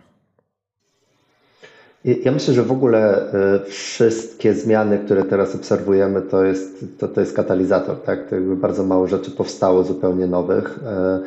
[2.05, 7.21] Ja myślę, że w ogóle e, wszystkie zmiany, które teraz obserwujemy, to jest, to, to
[7.21, 8.01] jest katalizator.
[8.01, 8.29] Tak?
[8.29, 11.19] To jakby bardzo mało rzeczy powstało zupełnie nowych e,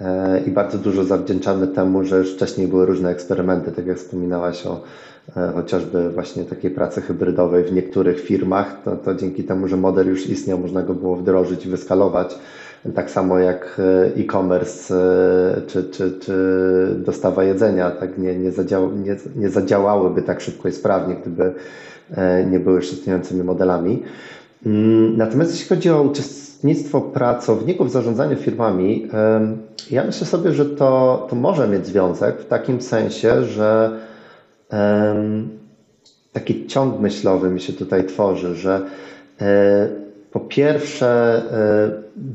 [0.00, 4.66] e, i bardzo dużo zawdzięczamy temu, że już wcześniej były różne eksperymenty, tak jak wspominałaś
[4.66, 4.80] o
[5.54, 10.26] chociażby właśnie takiej pracy hybrydowej w niektórych firmach, to, to dzięki temu, że model już
[10.26, 12.38] istniał, można go było wdrożyć i wyskalować
[12.94, 16.34] tak samo jak e, e-commerce e, czy, czy, czy
[16.98, 21.52] dostawa jedzenia, tak nie, nie, zadział, nie, nie zadziałałyby tak szybko i sprawnie, gdyby
[22.10, 24.02] e, nie były już istniejącymi modelami.
[24.66, 29.08] Mm, natomiast jeśli chodzi o uczestnictwo pracowników w zarządzaniu firmami,
[29.90, 33.90] ja myślę sobie, że to, to może mieć związek w takim sensie, że
[36.32, 38.80] taki ciąg myślowy mi się tutaj tworzy, że
[40.30, 41.90] po pierwsze, e,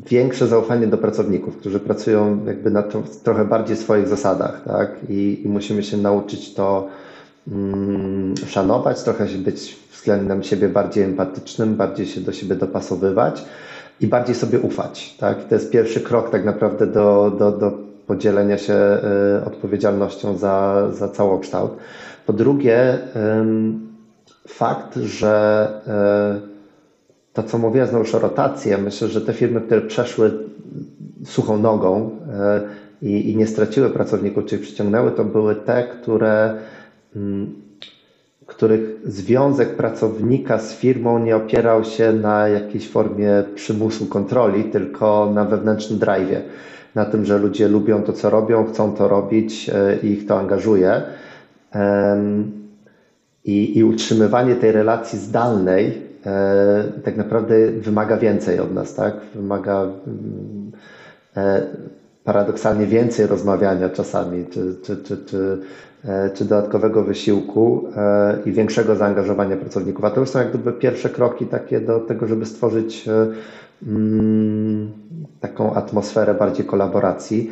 [0.10, 4.90] większe zaufanie do pracowników, którzy pracują jakby na to, trochę bardziej swoich zasadach, tak?
[5.10, 6.88] I, I, musimy się nauczyć to
[7.52, 13.46] mm, szanować, trochę być względem siebie bardziej empatycznym, bardziej się do siebie dopasowywać
[14.02, 15.44] i bardziej sobie ufać, tak?
[15.44, 17.72] To jest pierwszy krok tak naprawdę do, do, do
[18.08, 18.74] podzielenia się
[19.42, 21.72] y, odpowiedzialnością za, za całokształt.
[22.26, 22.98] Po drugie,
[24.48, 25.68] fakt, że
[26.50, 26.53] y,
[27.34, 30.32] to, co mówiłem znowu już o rotacji, myślę, że te firmy, które przeszły
[31.26, 32.62] suchą nogą e,
[33.02, 36.54] i, i nie straciły pracowników, czyli przyciągnęły, to były te, które,
[37.16, 37.54] mm,
[38.46, 45.46] których związek pracownika z firmą nie opierał się na jakiejś formie przymusu kontroli, tylko na
[45.46, 46.42] wewnętrznym drive,
[46.96, 50.40] na tym, że ludzie lubią to, co robią, chcą to robić e, i ich to
[50.40, 51.02] angażuje.
[53.46, 59.14] I, i utrzymywanie tej relacji zdalnej E, tak naprawdę wymaga więcej od nas, tak?
[59.36, 60.72] Wymaga mm,
[61.38, 61.62] e,
[62.24, 65.62] paradoksalnie więcej rozmawiania czasami, czy, czy, czy, czy
[66.34, 67.88] czy dodatkowego wysiłku
[68.46, 70.06] i większego zaangażowania pracowników.
[70.06, 73.10] A to już są jak gdyby pierwsze kroki takie do tego, żeby stworzyć
[73.88, 74.92] mm,
[75.40, 77.52] taką atmosferę bardziej kolaboracji.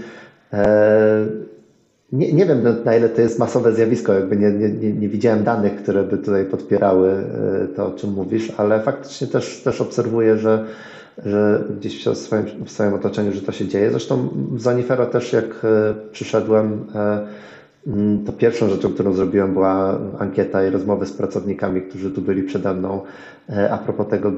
[2.12, 5.76] Nie, nie wiem na ile to jest masowe zjawisko, jakby nie, nie, nie widziałem danych,
[5.76, 7.24] które by tutaj podpierały
[7.76, 10.66] to, o czym mówisz, ale faktycznie też, też obserwuję, że
[11.26, 13.92] że gdzieś w swoim, w swoim otoczeniu, że to się dzieje.
[13.92, 17.28] Zresztą Zanifero też jak e, przyszedłem, e,
[17.88, 22.44] mm, to pierwszą rzeczą, którą zrobiłem była ankieta i rozmowy z pracownikami, którzy tu byli
[22.44, 23.02] przede mną
[23.50, 24.32] e, a propos tego,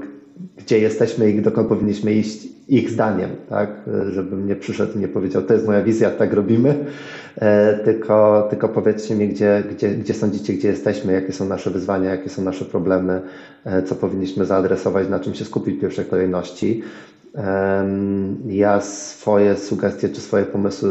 [0.57, 3.69] gdzie jesteśmy i dokąd powinniśmy iść ich zdaniem, tak?
[4.09, 6.85] Żebym nie przyszedł i nie powiedział, to jest moja wizja, tak robimy,
[7.35, 12.09] e, tylko, tylko powiedzcie mi, gdzie, gdzie, gdzie sądzicie, gdzie jesteśmy, jakie są nasze wyzwania,
[12.09, 13.21] jakie są nasze problemy,
[13.65, 16.81] e, co powinniśmy zaadresować, na czym się skupić w pierwszej kolejności.
[18.45, 20.89] Ja swoje sugestie czy swoje pomysły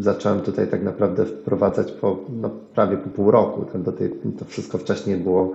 [0.00, 3.66] zacząłem tutaj tak naprawdę wprowadzać po no, prawie po pół roku.
[3.74, 5.52] Do tej, to wszystko wcześniej było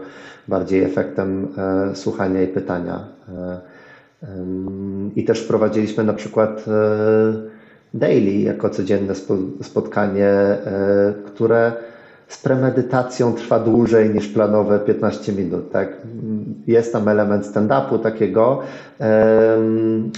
[0.47, 3.07] bardziej efektem e, słuchania i pytania.
[3.29, 3.61] E,
[5.15, 6.73] I też wprowadziliśmy na przykład e,
[7.93, 9.13] daily jako codzienne
[9.61, 11.71] spotkanie, e, które
[12.33, 15.71] z premedytacją trwa dłużej niż planowe 15 minut.
[15.71, 15.97] Tak?
[16.67, 18.59] Jest tam element stand-upu takiego,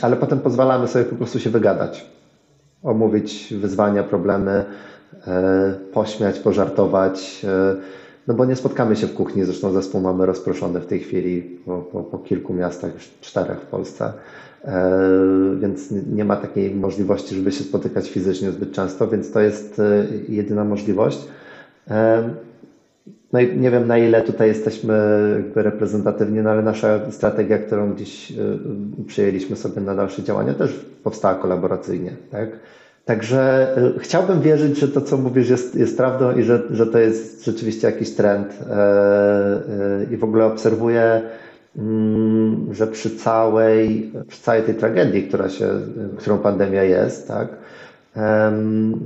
[0.02, 2.06] ale potem pozwalamy sobie po prostu się wygadać,
[2.84, 4.66] omówić wyzwania, problemy,
[5.28, 7.46] e, pośmiać, pożartować.
[7.46, 7.76] E,
[8.28, 11.78] no bo nie spotkamy się w kuchni, zresztą zespół mamy rozproszony w tej chwili po,
[11.78, 14.14] po, po kilku miastach, już czterech w Polsce,
[14.64, 14.92] e,
[15.60, 19.82] więc nie ma takiej możliwości, żeby się spotykać fizycznie zbyt często, więc to jest
[20.30, 21.28] jedyna możliwość.
[23.34, 24.96] No i nie wiem na ile tutaj jesteśmy
[25.56, 28.36] reprezentatywni, no ale nasza strategia, którą gdzieś e,
[29.08, 32.50] przyjęliśmy sobie na dalsze działania też powstała kolaboracyjnie, tak?
[33.06, 37.00] Także e, chciałbym wierzyć, że to, co mówisz, jest, jest prawdą i że, że to
[37.00, 38.60] jest rzeczywiście jakiś trend.
[38.72, 41.22] E, I w ogóle obserwuję,
[41.78, 45.70] mm, że przy całej, przy całej tej tragedii, która się,
[46.18, 47.48] którą pandemia jest, tak,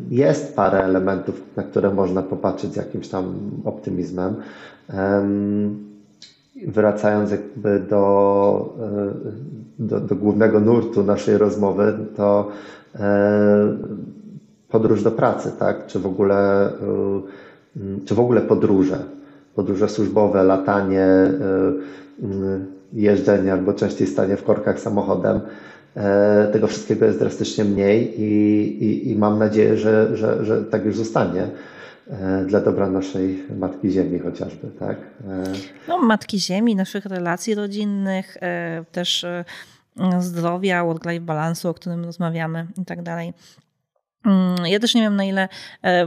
[0.09, 3.33] jest parę elementów, na które można popatrzeć z jakimś tam
[3.65, 4.35] optymizmem.
[6.67, 12.47] Wracając jakby do, e, do, do głównego nurtu naszej rozmowy, to
[12.95, 13.77] e,
[14.69, 15.87] podróż do pracy, tak?
[15.87, 16.71] Czy w ogóle, e,
[18.05, 18.97] czy w ogóle podróże,
[19.55, 21.07] podróże służbowe, latanie,
[22.93, 25.39] jeżdżenie albo częściej stanie w korkach samochodem
[26.51, 30.97] tego wszystkiego jest drastycznie mniej i, i, i mam nadzieję, że, że, że tak już
[30.97, 31.47] zostanie
[32.07, 34.97] e, dla dobra naszej Matki Ziemi chociażby, tak?
[35.27, 35.43] E,
[35.87, 38.37] no, Matki Ziemi, naszych relacji rodzinnych,
[38.91, 39.25] też
[40.19, 43.33] zdrowia, work-life balansu, o którym rozmawiamy i tak dalej.
[44.25, 45.49] Mm, ja też nie wiem, na ile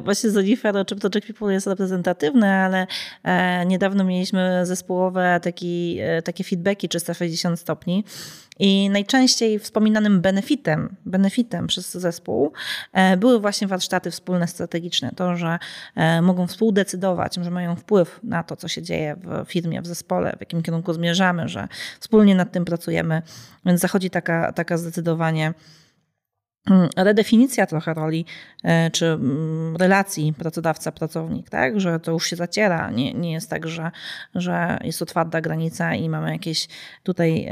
[0.04, 2.86] właśnie Zonifero czy Project People jest reprezentatywne, ale
[3.66, 8.04] niedawno mieliśmy zespołowe taki, takie feedbacki 360 stopni
[8.58, 12.52] i najczęściej wspominanym benefitem, benefitem przez zespół
[12.92, 15.10] e, były właśnie warsztaty wspólne strategiczne.
[15.16, 15.58] To, że
[15.96, 20.32] e, mogą współdecydować, że mają wpływ na to, co się dzieje w firmie, w zespole,
[20.36, 21.68] w jakim kierunku zmierzamy, że
[22.00, 23.22] wspólnie nad tym pracujemy.
[23.66, 25.54] Więc zachodzi taka, taka zdecydowanie
[26.96, 28.24] redefinicja trochę roli
[28.64, 31.80] e, czy mm, relacji pracodawca-pracownik, tak?
[31.80, 32.90] że to już się zaciera.
[32.90, 33.90] Nie, nie jest tak, że,
[34.34, 36.68] że jest otwarta granica i mamy jakieś
[37.02, 37.48] tutaj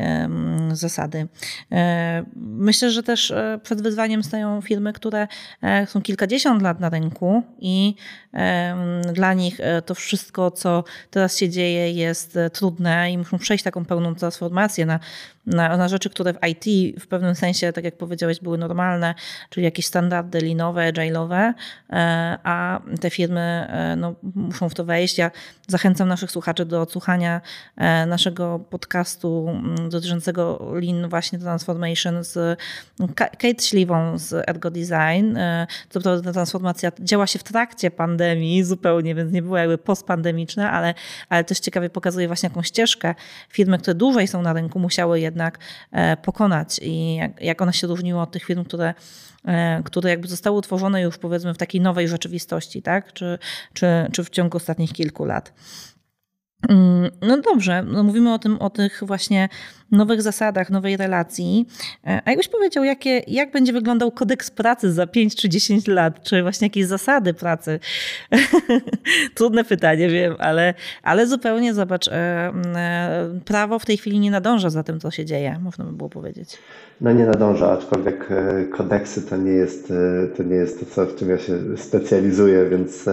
[0.73, 1.29] zasady.
[1.73, 5.29] E, myślę, że też e, przed wyzwaniem stają firmy, które
[5.87, 7.95] są kilkadziesiąt lat na rynku i
[9.13, 14.15] dla nich to wszystko, co teraz się dzieje, jest trudne i muszą przejść taką pełną
[14.15, 15.01] transformację na
[15.47, 19.00] na, na rzeczy, które w IT w pewnym sensie, tak jak powiedziałeś, były normalne,
[19.51, 21.53] czyli jakieś standardy linowe, agile'owe,
[21.91, 25.19] e, a te firmy e, no, muszą w to wejść.
[25.19, 25.31] Ja
[25.67, 27.41] zachęcam naszych słuchaczy do odsłuchania
[27.77, 32.61] e, naszego podcastu mm, dotyczącego Lean właśnie Transformation z
[33.15, 35.37] Kate Śliwą z Ergo Design.
[35.91, 40.73] Co prawda ta transformacja działa się w trakcie pandemii zupełnie, więc nie była jakby postpandemiczna,
[40.73, 40.95] ale,
[41.29, 43.15] ale też ciekawie pokazuje właśnie jaką ścieżkę
[43.49, 45.59] firmy, które dłużej są na rynku, musiały jednak
[46.23, 48.90] pokonać i jak, jak ona się różniła od tych firm, które,
[49.45, 53.13] e, które jakby zostały utworzone już powiedzmy w takiej nowej rzeczywistości, tak?
[53.13, 53.39] czy,
[53.73, 55.53] czy, czy w ciągu ostatnich kilku lat.
[56.69, 59.49] Mm, no dobrze, no mówimy o tym, o tych właśnie
[59.93, 61.67] nowych zasadach, nowej relacji.
[62.07, 66.23] E, a jakbyś powiedział, jakie, jak będzie wyglądał kodeks pracy za 5 czy 10 lat?
[66.23, 67.81] Czy właśnie jakieś zasady pracy?
[69.35, 74.71] Trudne pytanie, wiem, ale, ale zupełnie zobacz, e, e, prawo w tej chwili nie nadąża
[74.71, 76.59] za tym, co się dzieje, można by było powiedzieć.
[77.01, 78.29] No nie nadąża, aczkolwiek
[78.71, 79.93] kodeksy to nie jest
[80.37, 83.09] to, nie jest to co, w czym ja się specjalizuję, więc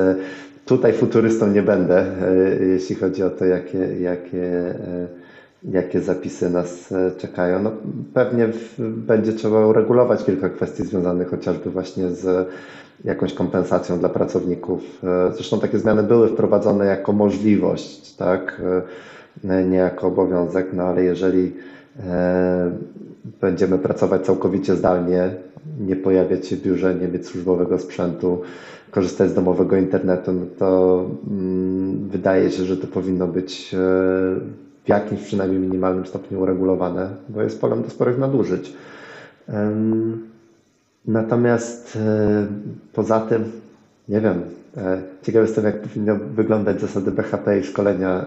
[0.68, 2.06] tutaj futurystą nie będę,
[2.60, 4.74] jeśli chodzi o to, jakie, jakie,
[5.64, 7.64] jakie zapisy nas czekają.
[7.64, 7.72] No,
[8.14, 8.50] pewnie
[8.80, 12.50] będzie trzeba uregulować kilka kwestii związanych chociażby właśnie z
[13.04, 14.82] jakąś kompensacją dla pracowników.
[15.34, 18.62] Zresztą takie zmiany były wprowadzone jako możliwość, tak?
[19.44, 21.54] Nie jako obowiązek, no ale jeżeli
[22.00, 22.72] e,
[23.42, 25.30] będziemy pracować całkowicie zdalnie,
[25.80, 28.42] nie pojawiać się w biurze, nie mieć służbowego sprzętu,
[28.92, 33.78] korzystać z domowego internetu, no to mm, wydaje się, że to powinno być e,
[34.86, 38.74] w jakimś przynajmniej minimalnym stopniu uregulowane, bo jest polem do sporych nadużyć.
[41.08, 42.48] Natomiast e,
[42.94, 43.44] poza tym,
[44.10, 44.57] nie wiem, E,
[45.24, 48.26] ciekaw jestem, jak powinno wyglądać zasady BHP i szkolenia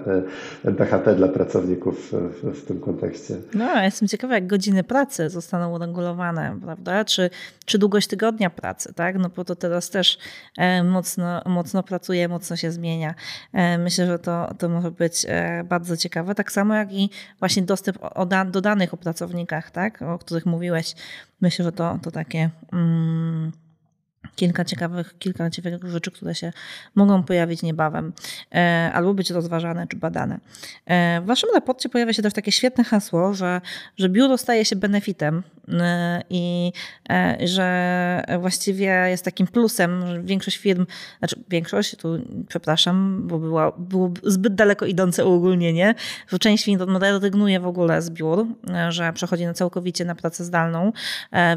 [0.65, 2.13] e, BHP dla pracowników
[2.43, 3.37] w, w, tym kontekście.
[3.55, 7.05] No, ja jestem ciekawa, jak godziny pracy zostaną uregulowane, prawda?
[7.05, 7.31] Czy,
[7.65, 9.19] czy długość tygodnia pracy, tak?
[9.19, 10.19] No bo to teraz też
[10.59, 13.15] e, mocno, mocno pracuje, mocno się zmienia.
[13.79, 15.27] Myślę, że to, to może być
[15.65, 16.35] bardzo ciekawe.
[16.35, 17.99] Tak samo jak i właśnie dostęp
[18.51, 20.03] do danych o pracownikach, tak?
[20.03, 20.95] O których mówiłeś.
[21.41, 22.51] Myślę, że to, to takie.
[22.73, 23.53] Mm,
[24.37, 26.53] kilka ciekawych, kilka ciekawych rzeczy, które się
[26.95, 28.13] mogą pojawić niebawem
[28.55, 30.41] e, albo być rozważane czy badane.
[30.87, 33.61] E, w waszym raporcie pojawia się też takie świetne hasło, że,
[33.99, 35.43] że biuro staje się benefitem
[36.31, 36.73] i
[37.45, 40.87] że właściwie jest takim plusem, że większość firm,
[41.19, 42.09] znaczy większość, tu
[42.49, 45.95] przepraszam, bo była, było zbyt daleko idące uogólnienie,
[46.29, 48.47] że część firm rezygnuje w ogóle z biur,
[48.89, 50.93] że przechodzi na całkowicie na pracę zdalną.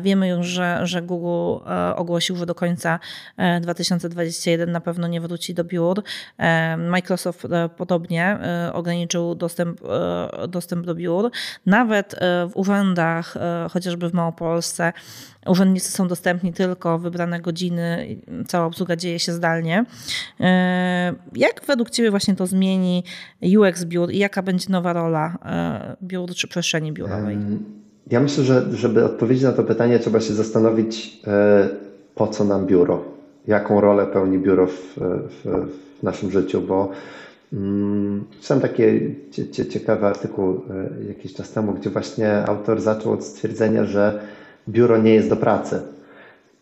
[0.02, 1.64] Wiemy już, że, że Google
[1.96, 3.00] ogłosił, że do końca
[3.62, 6.04] 2021 e, na pewno nie wróci do biur.
[6.38, 8.38] E, Microsoft e, podobnie
[8.74, 9.82] ograniczył dostęp,
[10.48, 11.32] dostęp do biur.
[11.66, 13.36] Nawet w urzędach,
[13.94, 14.94] chociażby w Małopolsce,
[15.48, 18.18] urzędnicy są dostępni tylko wybrane godziny,
[18.48, 19.86] cała obsługa dzieje się zdalnie.
[21.36, 23.04] Jak według Ciebie właśnie to zmieni
[23.58, 25.38] UX biur i jaka będzie nowa rola
[26.04, 27.38] biur czy przestrzeni biurowej?
[28.12, 31.22] Ja myślę, że żeby odpowiedzieć na to pytanie, trzeba się zastanowić,
[32.16, 33.04] po co nam biuro,
[33.48, 35.70] jaką rolę pełni biuro w, w,
[36.00, 36.92] w naszym życiu, bo
[38.42, 38.84] Czytałem taki
[39.70, 40.62] ciekawy artykuł
[41.02, 44.20] e, jakiś czas temu, gdzie właśnie autor zaczął od stwierdzenia, że
[44.70, 45.82] biuro nie jest do pracy.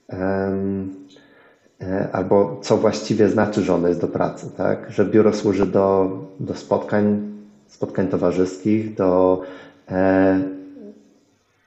[0.09, 0.57] E,
[2.11, 4.91] albo co właściwie znaczy, że ono jest do pracy, tak?
[4.91, 7.31] Że biuro służy do, do spotkań,
[7.67, 9.41] spotkań towarzyskich, do
[9.91, 10.39] e,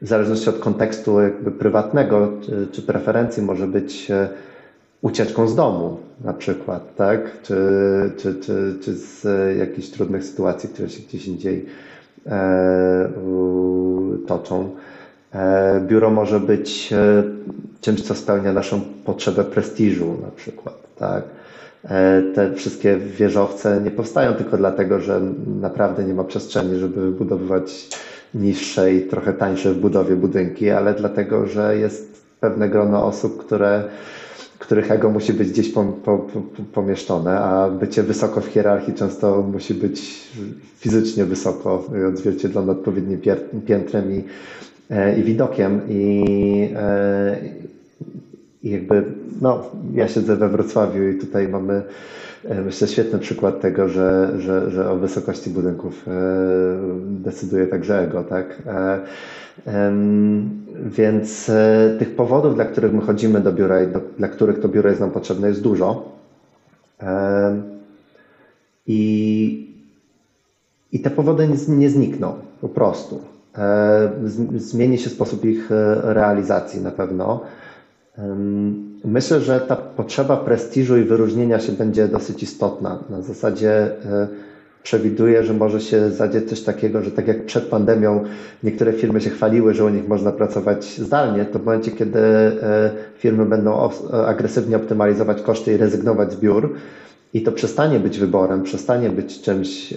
[0.00, 4.12] w zależności od kontekstu jakby prywatnego czy, czy preferencji może być
[5.04, 7.42] ucieczką z domu na przykład, tak?
[7.42, 7.56] Czy,
[8.16, 9.26] czy, czy, czy z
[9.58, 11.66] jakichś trudnych sytuacji, które się gdzieś indziej
[12.26, 13.08] e,
[14.26, 14.70] toczą.
[15.34, 17.22] E, biuro może być e,
[17.80, 21.24] czymś, co spełnia naszą potrzebę prestiżu na przykład, tak?
[21.84, 25.20] E, te wszystkie wieżowce nie powstają tylko dlatego, że
[25.60, 27.88] naprawdę nie ma przestrzeni, żeby budowywać
[28.34, 33.84] niższe i trochę tańsze w budowie budynki, ale dlatego, że jest pewne grono osób, które,
[34.64, 36.40] których ego musi być gdzieś po, po, po,
[36.72, 40.28] pomieszczone, a bycie wysoko w hierarchii często musi być
[40.78, 43.20] fizycznie wysoko, odzwierciedlone odpowiednim
[43.66, 44.24] piętrem i,
[44.90, 45.80] e, i widokiem.
[45.88, 47.36] I, e,
[48.62, 49.04] I jakby,
[49.40, 51.82] no, ja siedzę we Wrocławiu i tutaj mamy
[52.64, 56.12] myślę, świetny przykład tego, że, że, że o wysokości budynków e,
[57.02, 58.62] decyduje także ego, tak?
[58.66, 59.00] E,
[60.84, 61.50] więc
[61.98, 65.00] tych powodów, dla których my chodzimy do biura i do, dla których to biuro jest
[65.00, 66.12] nam potrzebne, jest dużo.
[68.86, 69.74] I,
[70.92, 73.20] i te powody nie znikną po prostu.
[74.56, 75.70] Zmieni się sposób ich
[76.02, 77.40] realizacji na pewno.
[79.04, 82.98] Myślę, że ta potrzeba prestiżu i wyróżnienia się będzie dosyć istotna.
[83.10, 84.28] Na zasadzie e,
[84.82, 88.24] przewiduję, że może się zadzieć coś takiego, że tak jak przed pandemią
[88.62, 92.90] niektóre firmy się chwaliły, że u nich można pracować zdalnie, to w momencie, kiedy e,
[93.18, 93.90] firmy będą
[94.26, 96.74] agresywnie optymalizować koszty i rezygnować z biur,
[97.34, 99.96] i to przestanie być wyborem, przestanie być czymś, e,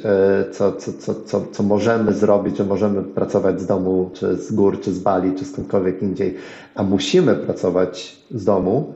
[0.51, 4.79] co, co, co, co, co możemy zrobić, że możemy pracować z domu, czy z gór,
[4.79, 6.35] czy z Bali, czy skądkolwiek indziej,
[6.75, 8.93] a musimy pracować z domu,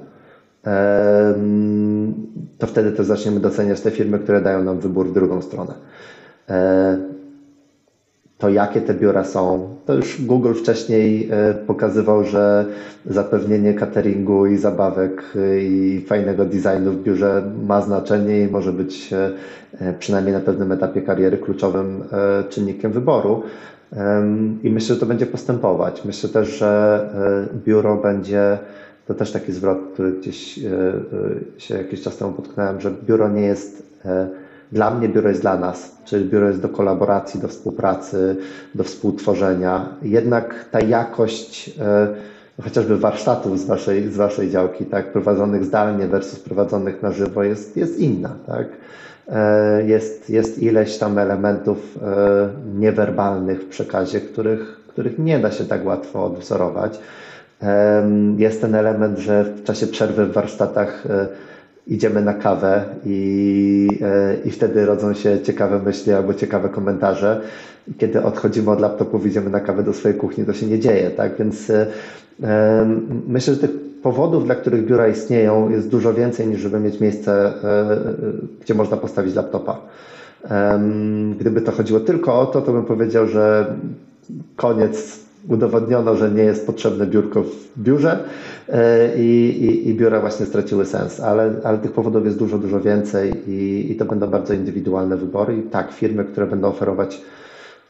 [2.58, 5.74] to wtedy też zaczniemy doceniać te firmy, które dają nam wybór w drugą stronę.
[8.42, 9.76] To jakie te biura są.
[9.86, 12.66] To już Google wcześniej e, pokazywał, że
[13.06, 19.14] zapewnienie cateringu i zabawek e, i fajnego designu w biurze ma znaczenie i może być
[19.14, 22.04] e, przynajmniej na pewnym etapie kariery kluczowym
[22.50, 23.44] czynnikiem wyboru.
[24.64, 26.06] I myślę, że to będzie postępować.
[26.06, 27.10] Myślę też, że
[27.66, 28.58] biuro będzie
[29.08, 30.60] to też taki zwrot, który gdzieś
[31.58, 33.84] się jakiś czas temu potknąłem, że biuro nie jest
[34.72, 38.36] dla mnie biuro jest dla nas, czyli biuro jest do kolaboracji, do współpracy,
[38.76, 39.90] do współtworzenia.
[40.02, 41.72] Jednak ta jakość
[42.64, 47.78] chociażby warsztatów z waszej, z waszej działki, tak, prowadzonych zdalnie versus prowadzonych na żywo jest,
[47.78, 48.68] jest inna, tak.
[49.30, 52.50] E, jest, jest ileś tam elementów e,
[52.80, 57.00] niewerbalnych w przekazie, których, których nie da się tak łatwo odwzorować.
[58.38, 61.28] Jest ten element, że w czasie przerwy w warsztatach e,
[61.88, 63.88] idziemy na kawę i,
[64.46, 67.42] i wtedy rodzą się ciekawe myśli albo ciekawe komentarze.
[67.98, 71.38] Kiedy odchodzimy od laptopów, idziemy na kawę do swojej kuchni, to się nie dzieje, tak?
[71.40, 71.72] Więc
[73.28, 73.72] Myślę, że tych
[74.04, 77.98] powodów, dla których biura istnieją, jest dużo więcej niż żeby mieć miejsce, e, e,
[78.62, 79.80] gdzie można postawić laptopa.
[81.40, 83.76] Gdyby to chodziło tylko o to, to bym powiedział, że
[84.56, 85.20] koniec
[85.52, 88.20] udowodniono, że nie jest potrzebne biurko w biurze
[88.70, 92.82] e, i, i, i biura właśnie straciły sens, ale, ale tych powodów jest dużo, dużo
[92.82, 95.58] więcej i, i to będą bardzo indywidualne wybory.
[95.58, 97.22] I tak, firmy, które będą oferować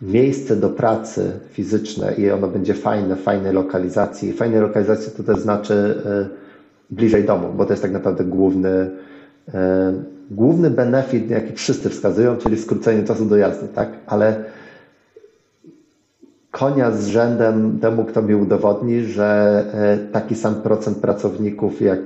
[0.01, 4.34] miejsce do pracy fizyczne i ono będzie fajne, fajnej lokalizacji.
[4.34, 6.28] Fajnej lokalizacji to też znaczy e,
[6.89, 8.89] bliżej domu, bo to jest tak naprawdę główny,
[9.53, 9.93] e,
[10.32, 13.89] główny benefit, jaki wszyscy wskazują, czyli skrócenie czasu dojazdu, tak?
[14.07, 14.43] Ale
[16.62, 21.99] konia z rzędem temu, kto mi udowodni, że e, taki sam procent pracowników, jak,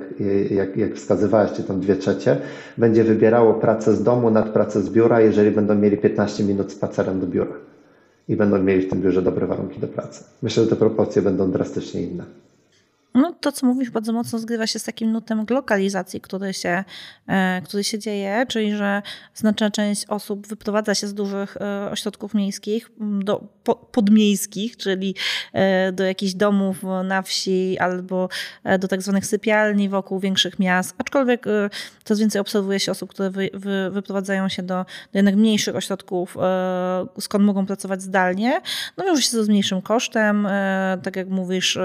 [0.52, 2.38] jak, jak wskazywałeś, czy tam dwie trzecie,
[2.78, 7.20] będzie wybierało pracę z domu nad pracę z biura, jeżeli będą mieli 15 minut spacerem
[7.20, 7.56] do biura
[8.28, 10.24] i będą mieli w tym biurze dobre warunki do pracy.
[10.42, 12.24] Myślę, że te proporcje będą drastycznie inne.
[13.16, 16.84] No, to, co mówisz, bardzo mocno zgrywa się z takim nutem lokalizacji, który się,
[17.28, 19.02] e, który się dzieje, czyli że
[19.34, 23.48] znaczna część osób wyprowadza się z dużych e, ośrodków miejskich do
[23.92, 25.16] podmiejskich, czyli
[25.54, 28.30] e, do jakichś domów na wsi albo
[28.80, 30.96] do tak zwanych sypialni wokół większych miast.
[30.98, 31.46] Aczkolwiek
[32.04, 36.38] coraz więcej obserwuje się osób, które wy, wy, wyprowadzają się do, do jednak mniejszych ośrodków,
[37.20, 38.62] skąd mogą pracować zdalnie.
[38.98, 40.48] No wiąże się to z mniejszym kosztem,
[41.04, 41.78] tak jak mówisz,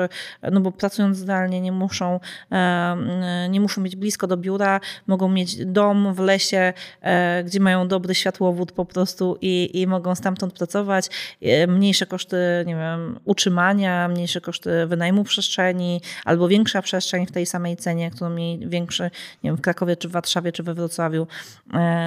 [0.52, 2.20] no bo pracując zdalnie, nie muszą,
[2.52, 7.88] e, nie muszą mieć blisko do biura, mogą mieć dom w lesie, e, gdzie mają
[7.88, 11.08] dobry światłowód po prostu i, i mogą stamtąd pracować.
[11.42, 17.46] E, mniejsze koszty, nie wiem, utrzymania, mniejsze koszty wynajmu przestrzeni albo większa przestrzeń w tej
[17.46, 19.10] samej cenie, którą mieli większy,
[19.42, 21.26] nie wiem, w Krakowie, czy w Warszawie, czy we Wrocławiu.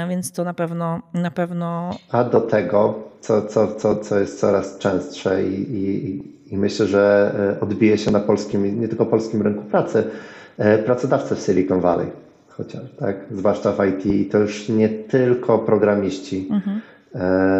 [0.10, 1.98] Więc to na pewno, na pewno.
[2.12, 7.32] A do tego, co, co, co, co jest coraz częstsze i, i i myślę, że
[7.58, 10.04] e, odbije się na polskim, nie tylko polskim rynku pracy,
[10.58, 12.08] e, pracodawcy w Silicon Valley
[12.58, 13.16] chociaż, tak?
[13.32, 16.50] Zwłaszcza w IT i to już nie tylko programiści.
[16.52, 16.82] Mhm.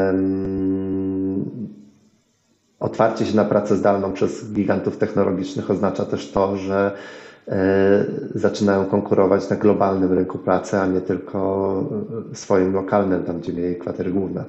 [0.06, 1.46] Um,
[2.80, 6.92] otwarcie się na pracę zdalną przez gigantów technologicznych oznacza też to, że
[7.48, 11.84] e, zaczynają konkurować na globalnym rynku pracy, a nie tylko
[12.34, 14.44] swoim lokalnym, tam gdzie mieli kwatery główne.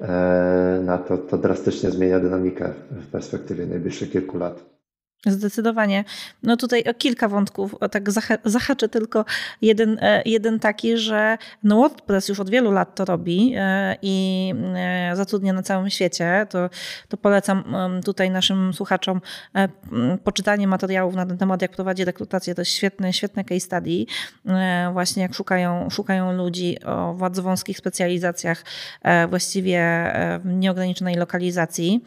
[0.00, 4.79] E, na to, to drastycznie zmienia dynamikę w perspektywie najbliższych kilku lat.
[5.26, 6.04] Zdecydowanie.
[6.42, 8.04] No tutaj o kilka wątków, o tak
[8.44, 9.24] zahaczę tylko
[9.62, 14.54] jeden, e, jeden taki, że no WordPress już od wielu lat to robi e, i
[14.76, 16.46] e, zatrudnia na całym świecie.
[16.50, 16.70] To,
[17.08, 17.64] to polecam
[18.04, 19.20] tutaj naszym słuchaczom
[20.24, 22.54] poczytanie materiałów na ten temat, jak prowadzi rekrutację.
[22.54, 24.06] To jest świetne, świetne case study.
[24.92, 28.64] Właśnie jak szukają, szukają ludzi o bardzo wąskich specjalizacjach,
[29.28, 29.80] właściwie
[30.44, 32.04] w nieograniczonej lokalizacji.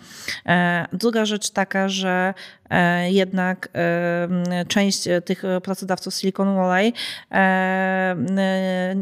[0.93, 2.33] Druga rzecz taka, że
[3.09, 6.93] jednak e, część tych pracodawców Silicon Valley
[7.31, 8.95] e,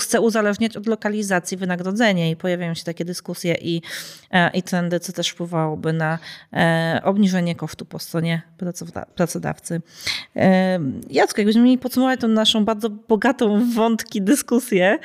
[0.00, 3.82] chce uzależniać od lokalizacji wynagrodzenia i pojawiają się takie dyskusje i,
[4.54, 6.18] i trendy, co też wpływałoby na
[7.02, 8.42] obniżenie kosztu po stronie
[9.14, 9.80] pracodawcy.
[11.10, 14.98] Jacek, jakbyśmy mieli podsumować tą naszą bardzo bogatą wątki dyskusję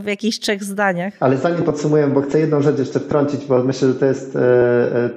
[0.00, 1.14] w jakichś trzech zdaniach.
[1.20, 4.38] Ale zanim podsumuję, bo chcę jedną rzecz jeszcze wtrącić, bo myślę, że to jest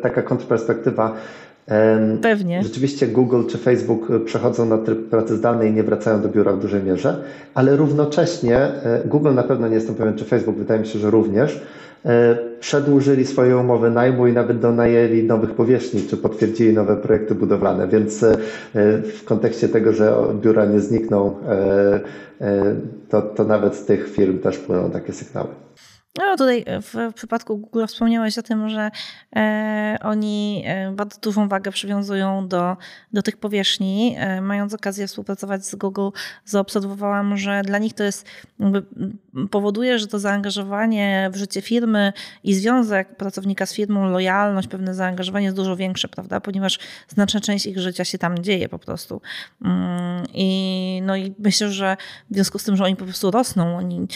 [0.02, 1.18] taka kontrperspektywa
[2.22, 2.64] Pewnie.
[2.64, 6.60] Rzeczywiście Google czy Facebook przechodzą na tryb pracy zdalnej i nie wracają do biura w
[6.60, 10.88] dużej mierze, ale równocześnie e, Google na pewno nie jestem pewien, czy Facebook, wydaje mi
[10.88, 11.62] się, że również
[12.06, 17.88] e, przedłużyli swoje umowy najmu i nawet donajęli nowych powierzchni, czy potwierdzili nowe projekty budowlane,
[17.88, 18.38] więc e,
[19.02, 21.36] w kontekście tego, że biura nie znikną,
[23.10, 25.48] to, to nawet z tych firm też płyną takie sygnały.
[26.18, 28.92] No tutaj w, w przypadku Google wspomniałeś o tym, że
[29.36, 32.78] e, oni e, bardzo dużą wagę przywiązują do,
[33.14, 34.16] do tych powierzchni.
[34.18, 36.10] E, mając okazję współpracować z Google,
[36.46, 38.26] zaobserwowałam, że dla nich to jest
[39.52, 45.46] powoduje, że to zaangażowanie w życie firmy i związek pracownika z firmą, lojalność, pewne zaangażowanie
[45.46, 46.40] jest dużo większe, prawda?
[46.40, 49.22] Ponieważ znaczna część ich życia się tam dzieje po prostu.
[49.66, 51.98] Mm, I, no i myślę, że
[52.30, 54.08] w związku z tym, że oni po prostu rosną, oni,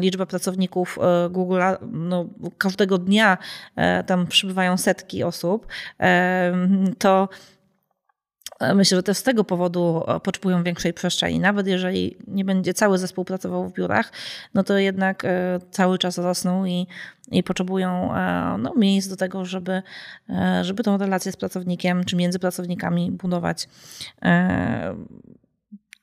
[0.00, 1.60] liczba pracowników E, Google
[1.90, 2.26] no,
[2.58, 3.38] każdego dnia
[3.76, 5.66] e, tam przybywają setki osób,
[6.00, 6.52] e,
[6.98, 7.28] to
[8.74, 11.40] Myślę, że też z tego powodu potrzebują większej przestrzeni.
[11.40, 14.12] Nawet jeżeli nie będzie cały zespół pracował w biurach,
[14.54, 15.22] no to jednak
[15.70, 16.86] cały czas rosną i,
[17.30, 18.10] i potrzebują
[18.58, 19.82] no, miejsc do tego, żeby,
[20.62, 23.68] żeby tą relację z pracownikiem czy między pracownikami budować.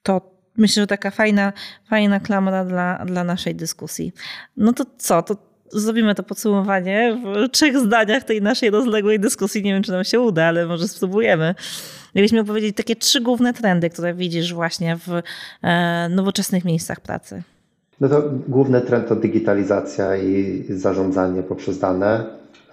[0.04, 1.54] To myślę, że taka fajna,
[1.90, 4.14] fajna klamra dla, dla naszej dyskusji.
[4.58, 5.22] No to co?
[5.22, 5.36] To
[5.74, 9.64] zrobimy to podsumowanie w trzech zdaniach tej naszej rozległej dyskusji.
[9.64, 11.56] Nie wiem, czy nam się uda, ale może spróbujemy.
[12.16, 15.22] Jakbyś miał powiedzieć takie trzy główne trendy, które widzisz właśnie w
[15.62, 17.44] e, nowoczesnych miejscach pracy.
[18.02, 22.26] No to główny trend to digitalizacja i zarządzanie poprzez dane.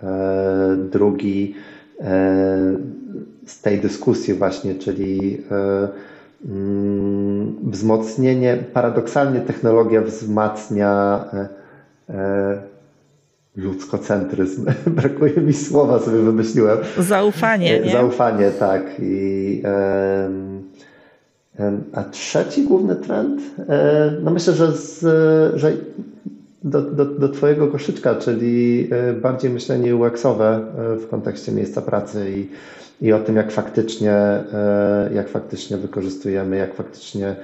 [0.02, 1.54] E, drugi
[2.00, 2.76] e,
[3.46, 5.42] z tej dyskusji właśnie, czyli
[7.62, 11.48] wzmocnienie, paradoksalnie technologia wzmacnia e,
[12.14, 12.58] e,
[13.56, 14.66] ludzkocentryzm.
[14.86, 16.78] Brakuje mi słowa, sobie wymyśliłem.
[16.98, 17.80] Zaufanie.
[17.80, 17.92] Nie?
[17.92, 18.82] Zaufanie, tak.
[18.98, 19.62] I,
[21.92, 25.00] a trzeci główny trend, e, no myślę, że, z,
[25.58, 25.72] że
[26.64, 28.90] do, do, do Twojego koszyczka, czyli
[29.22, 30.60] bardziej myślenie UX-owe
[31.00, 32.48] w kontekście miejsca pracy i
[33.00, 37.36] i o tym, jak faktycznie, e, jak faktycznie wykorzystujemy, jak faktycznie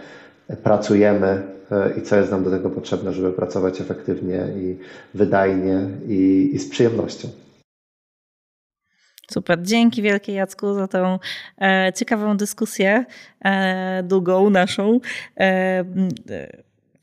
[0.63, 4.79] pracujemy e, i co jest nam do tego potrzebne, żeby pracować efektywnie i
[5.15, 7.29] wydajnie i, i z przyjemnością.
[9.31, 9.63] Super.
[9.63, 11.19] Dzięki wielkie Jacku za tą
[11.61, 13.05] e, ciekawą dyskusję,
[14.03, 15.01] długą naszą.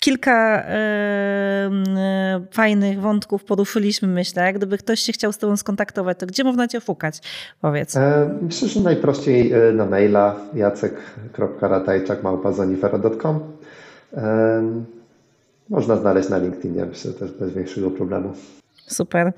[0.01, 1.69] Kilka e,
[2.51, 4.53] fajnych wątków poruszyliśmy, myślę.
[4.53, 7.19] Gdyby ktoś się chciał z Tobą skontaktować, to gdzie można Cię szukać?
[7.61, 7.95] Powiedz.
[7.95, 13.39] E, myślę, że najprościej e, na maila jacek.ratajczak.małpazonifera.com
[14.13, 14.63] e,
[15.69, 18.33] Można znaleźć na LinkedInie, myślę, też bez większego problemu.
[18.87, 19.33] Super.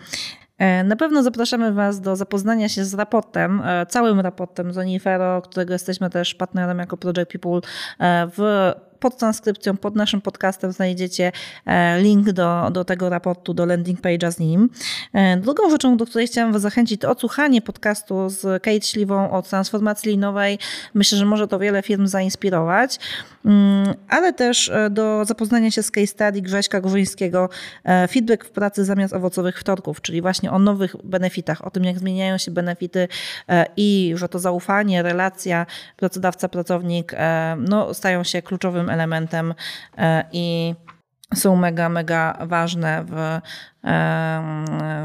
[0.57, 6.09] E, na pewno zapraszamy Was do zapoznania się z raportem, całym raportem Zonifero, którego jesteśmy
[6.09, 7.61] też partnerem jako Project People
[8.38, 8.72] w
[9.03, 11.31] pod transkrypcją, pod naszym podcastem znajdziecie
[11.65, 14.69] e, link do, do tego raportu, do landing page'a z nim.
[15.13, 19.41] E, drugą rzeczą, do której chciałam Was zachęcić, to odsłuchanie podcastu z Kate Śliwą o
[19.41, 20.59] transformacji linowej.
[20.93, 22.99] Myślę, że może to wiele firm zainspirować,
[23.45, 27.49] mm, ale też e, do zapoznania się z case study Grześka Górzyńskiego
[28.09, 32.37] Feedback w pracy zamiast owocowych wtorków, czyli właśnie o nowych benefitach, o tym jak zmieniają
[32.37, 33.07] się benefity
[33.77, 35.65] i że to zaufanie, relacja
[35.97, 37.15] pracodawca-pracownik
[37.57, 39.53] no, stają się kluczowym elementem
[39.97, 40.75] e, i
[41.35, 43.41] są mega, mega ważne w, e,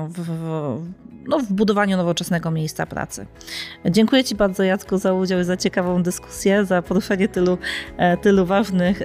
[0.08, 0.82] w, w,
[1.28, 3.26] no, w, budowaniu nowoczesnego miejsca pracy.
[3.84, 7.58] Dziękuję Ci bardzo, Jacku, za udział i za ciekawą dyskusję, za poruszenie tylu,
[7.96, 9.00] e, tylu ważnych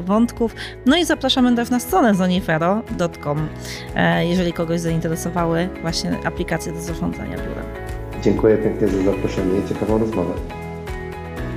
[0.00, 0.54] wątków.
[0.86, 3.48] No i zapraszamy też na stronę zonifero.com,
[4.20, 7.64] jeżeli kogoś zainteresowały właśnie aplikacje do zarządzania biurem.
[8.22, 10.59] Dziękuję pięknie za zaproszenie i ciekawą rozmowę.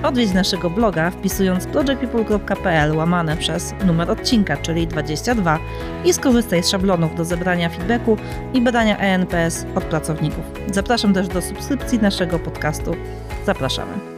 [0.04, 5.60] Odwiedź naszego bloga wpisując projectpeople.pl łamane przez numer odcinka, czyli 22
[6.06, 8.18] i skorzystaj z szablonów do zebrania feedbacku
[8.54, 10.45] i badania ENPS od pracowników.
[10.72, 12.95] Zapraszam też do subskrypcji naszego podcastu.
[13.45, 14.12] Zapraszamy.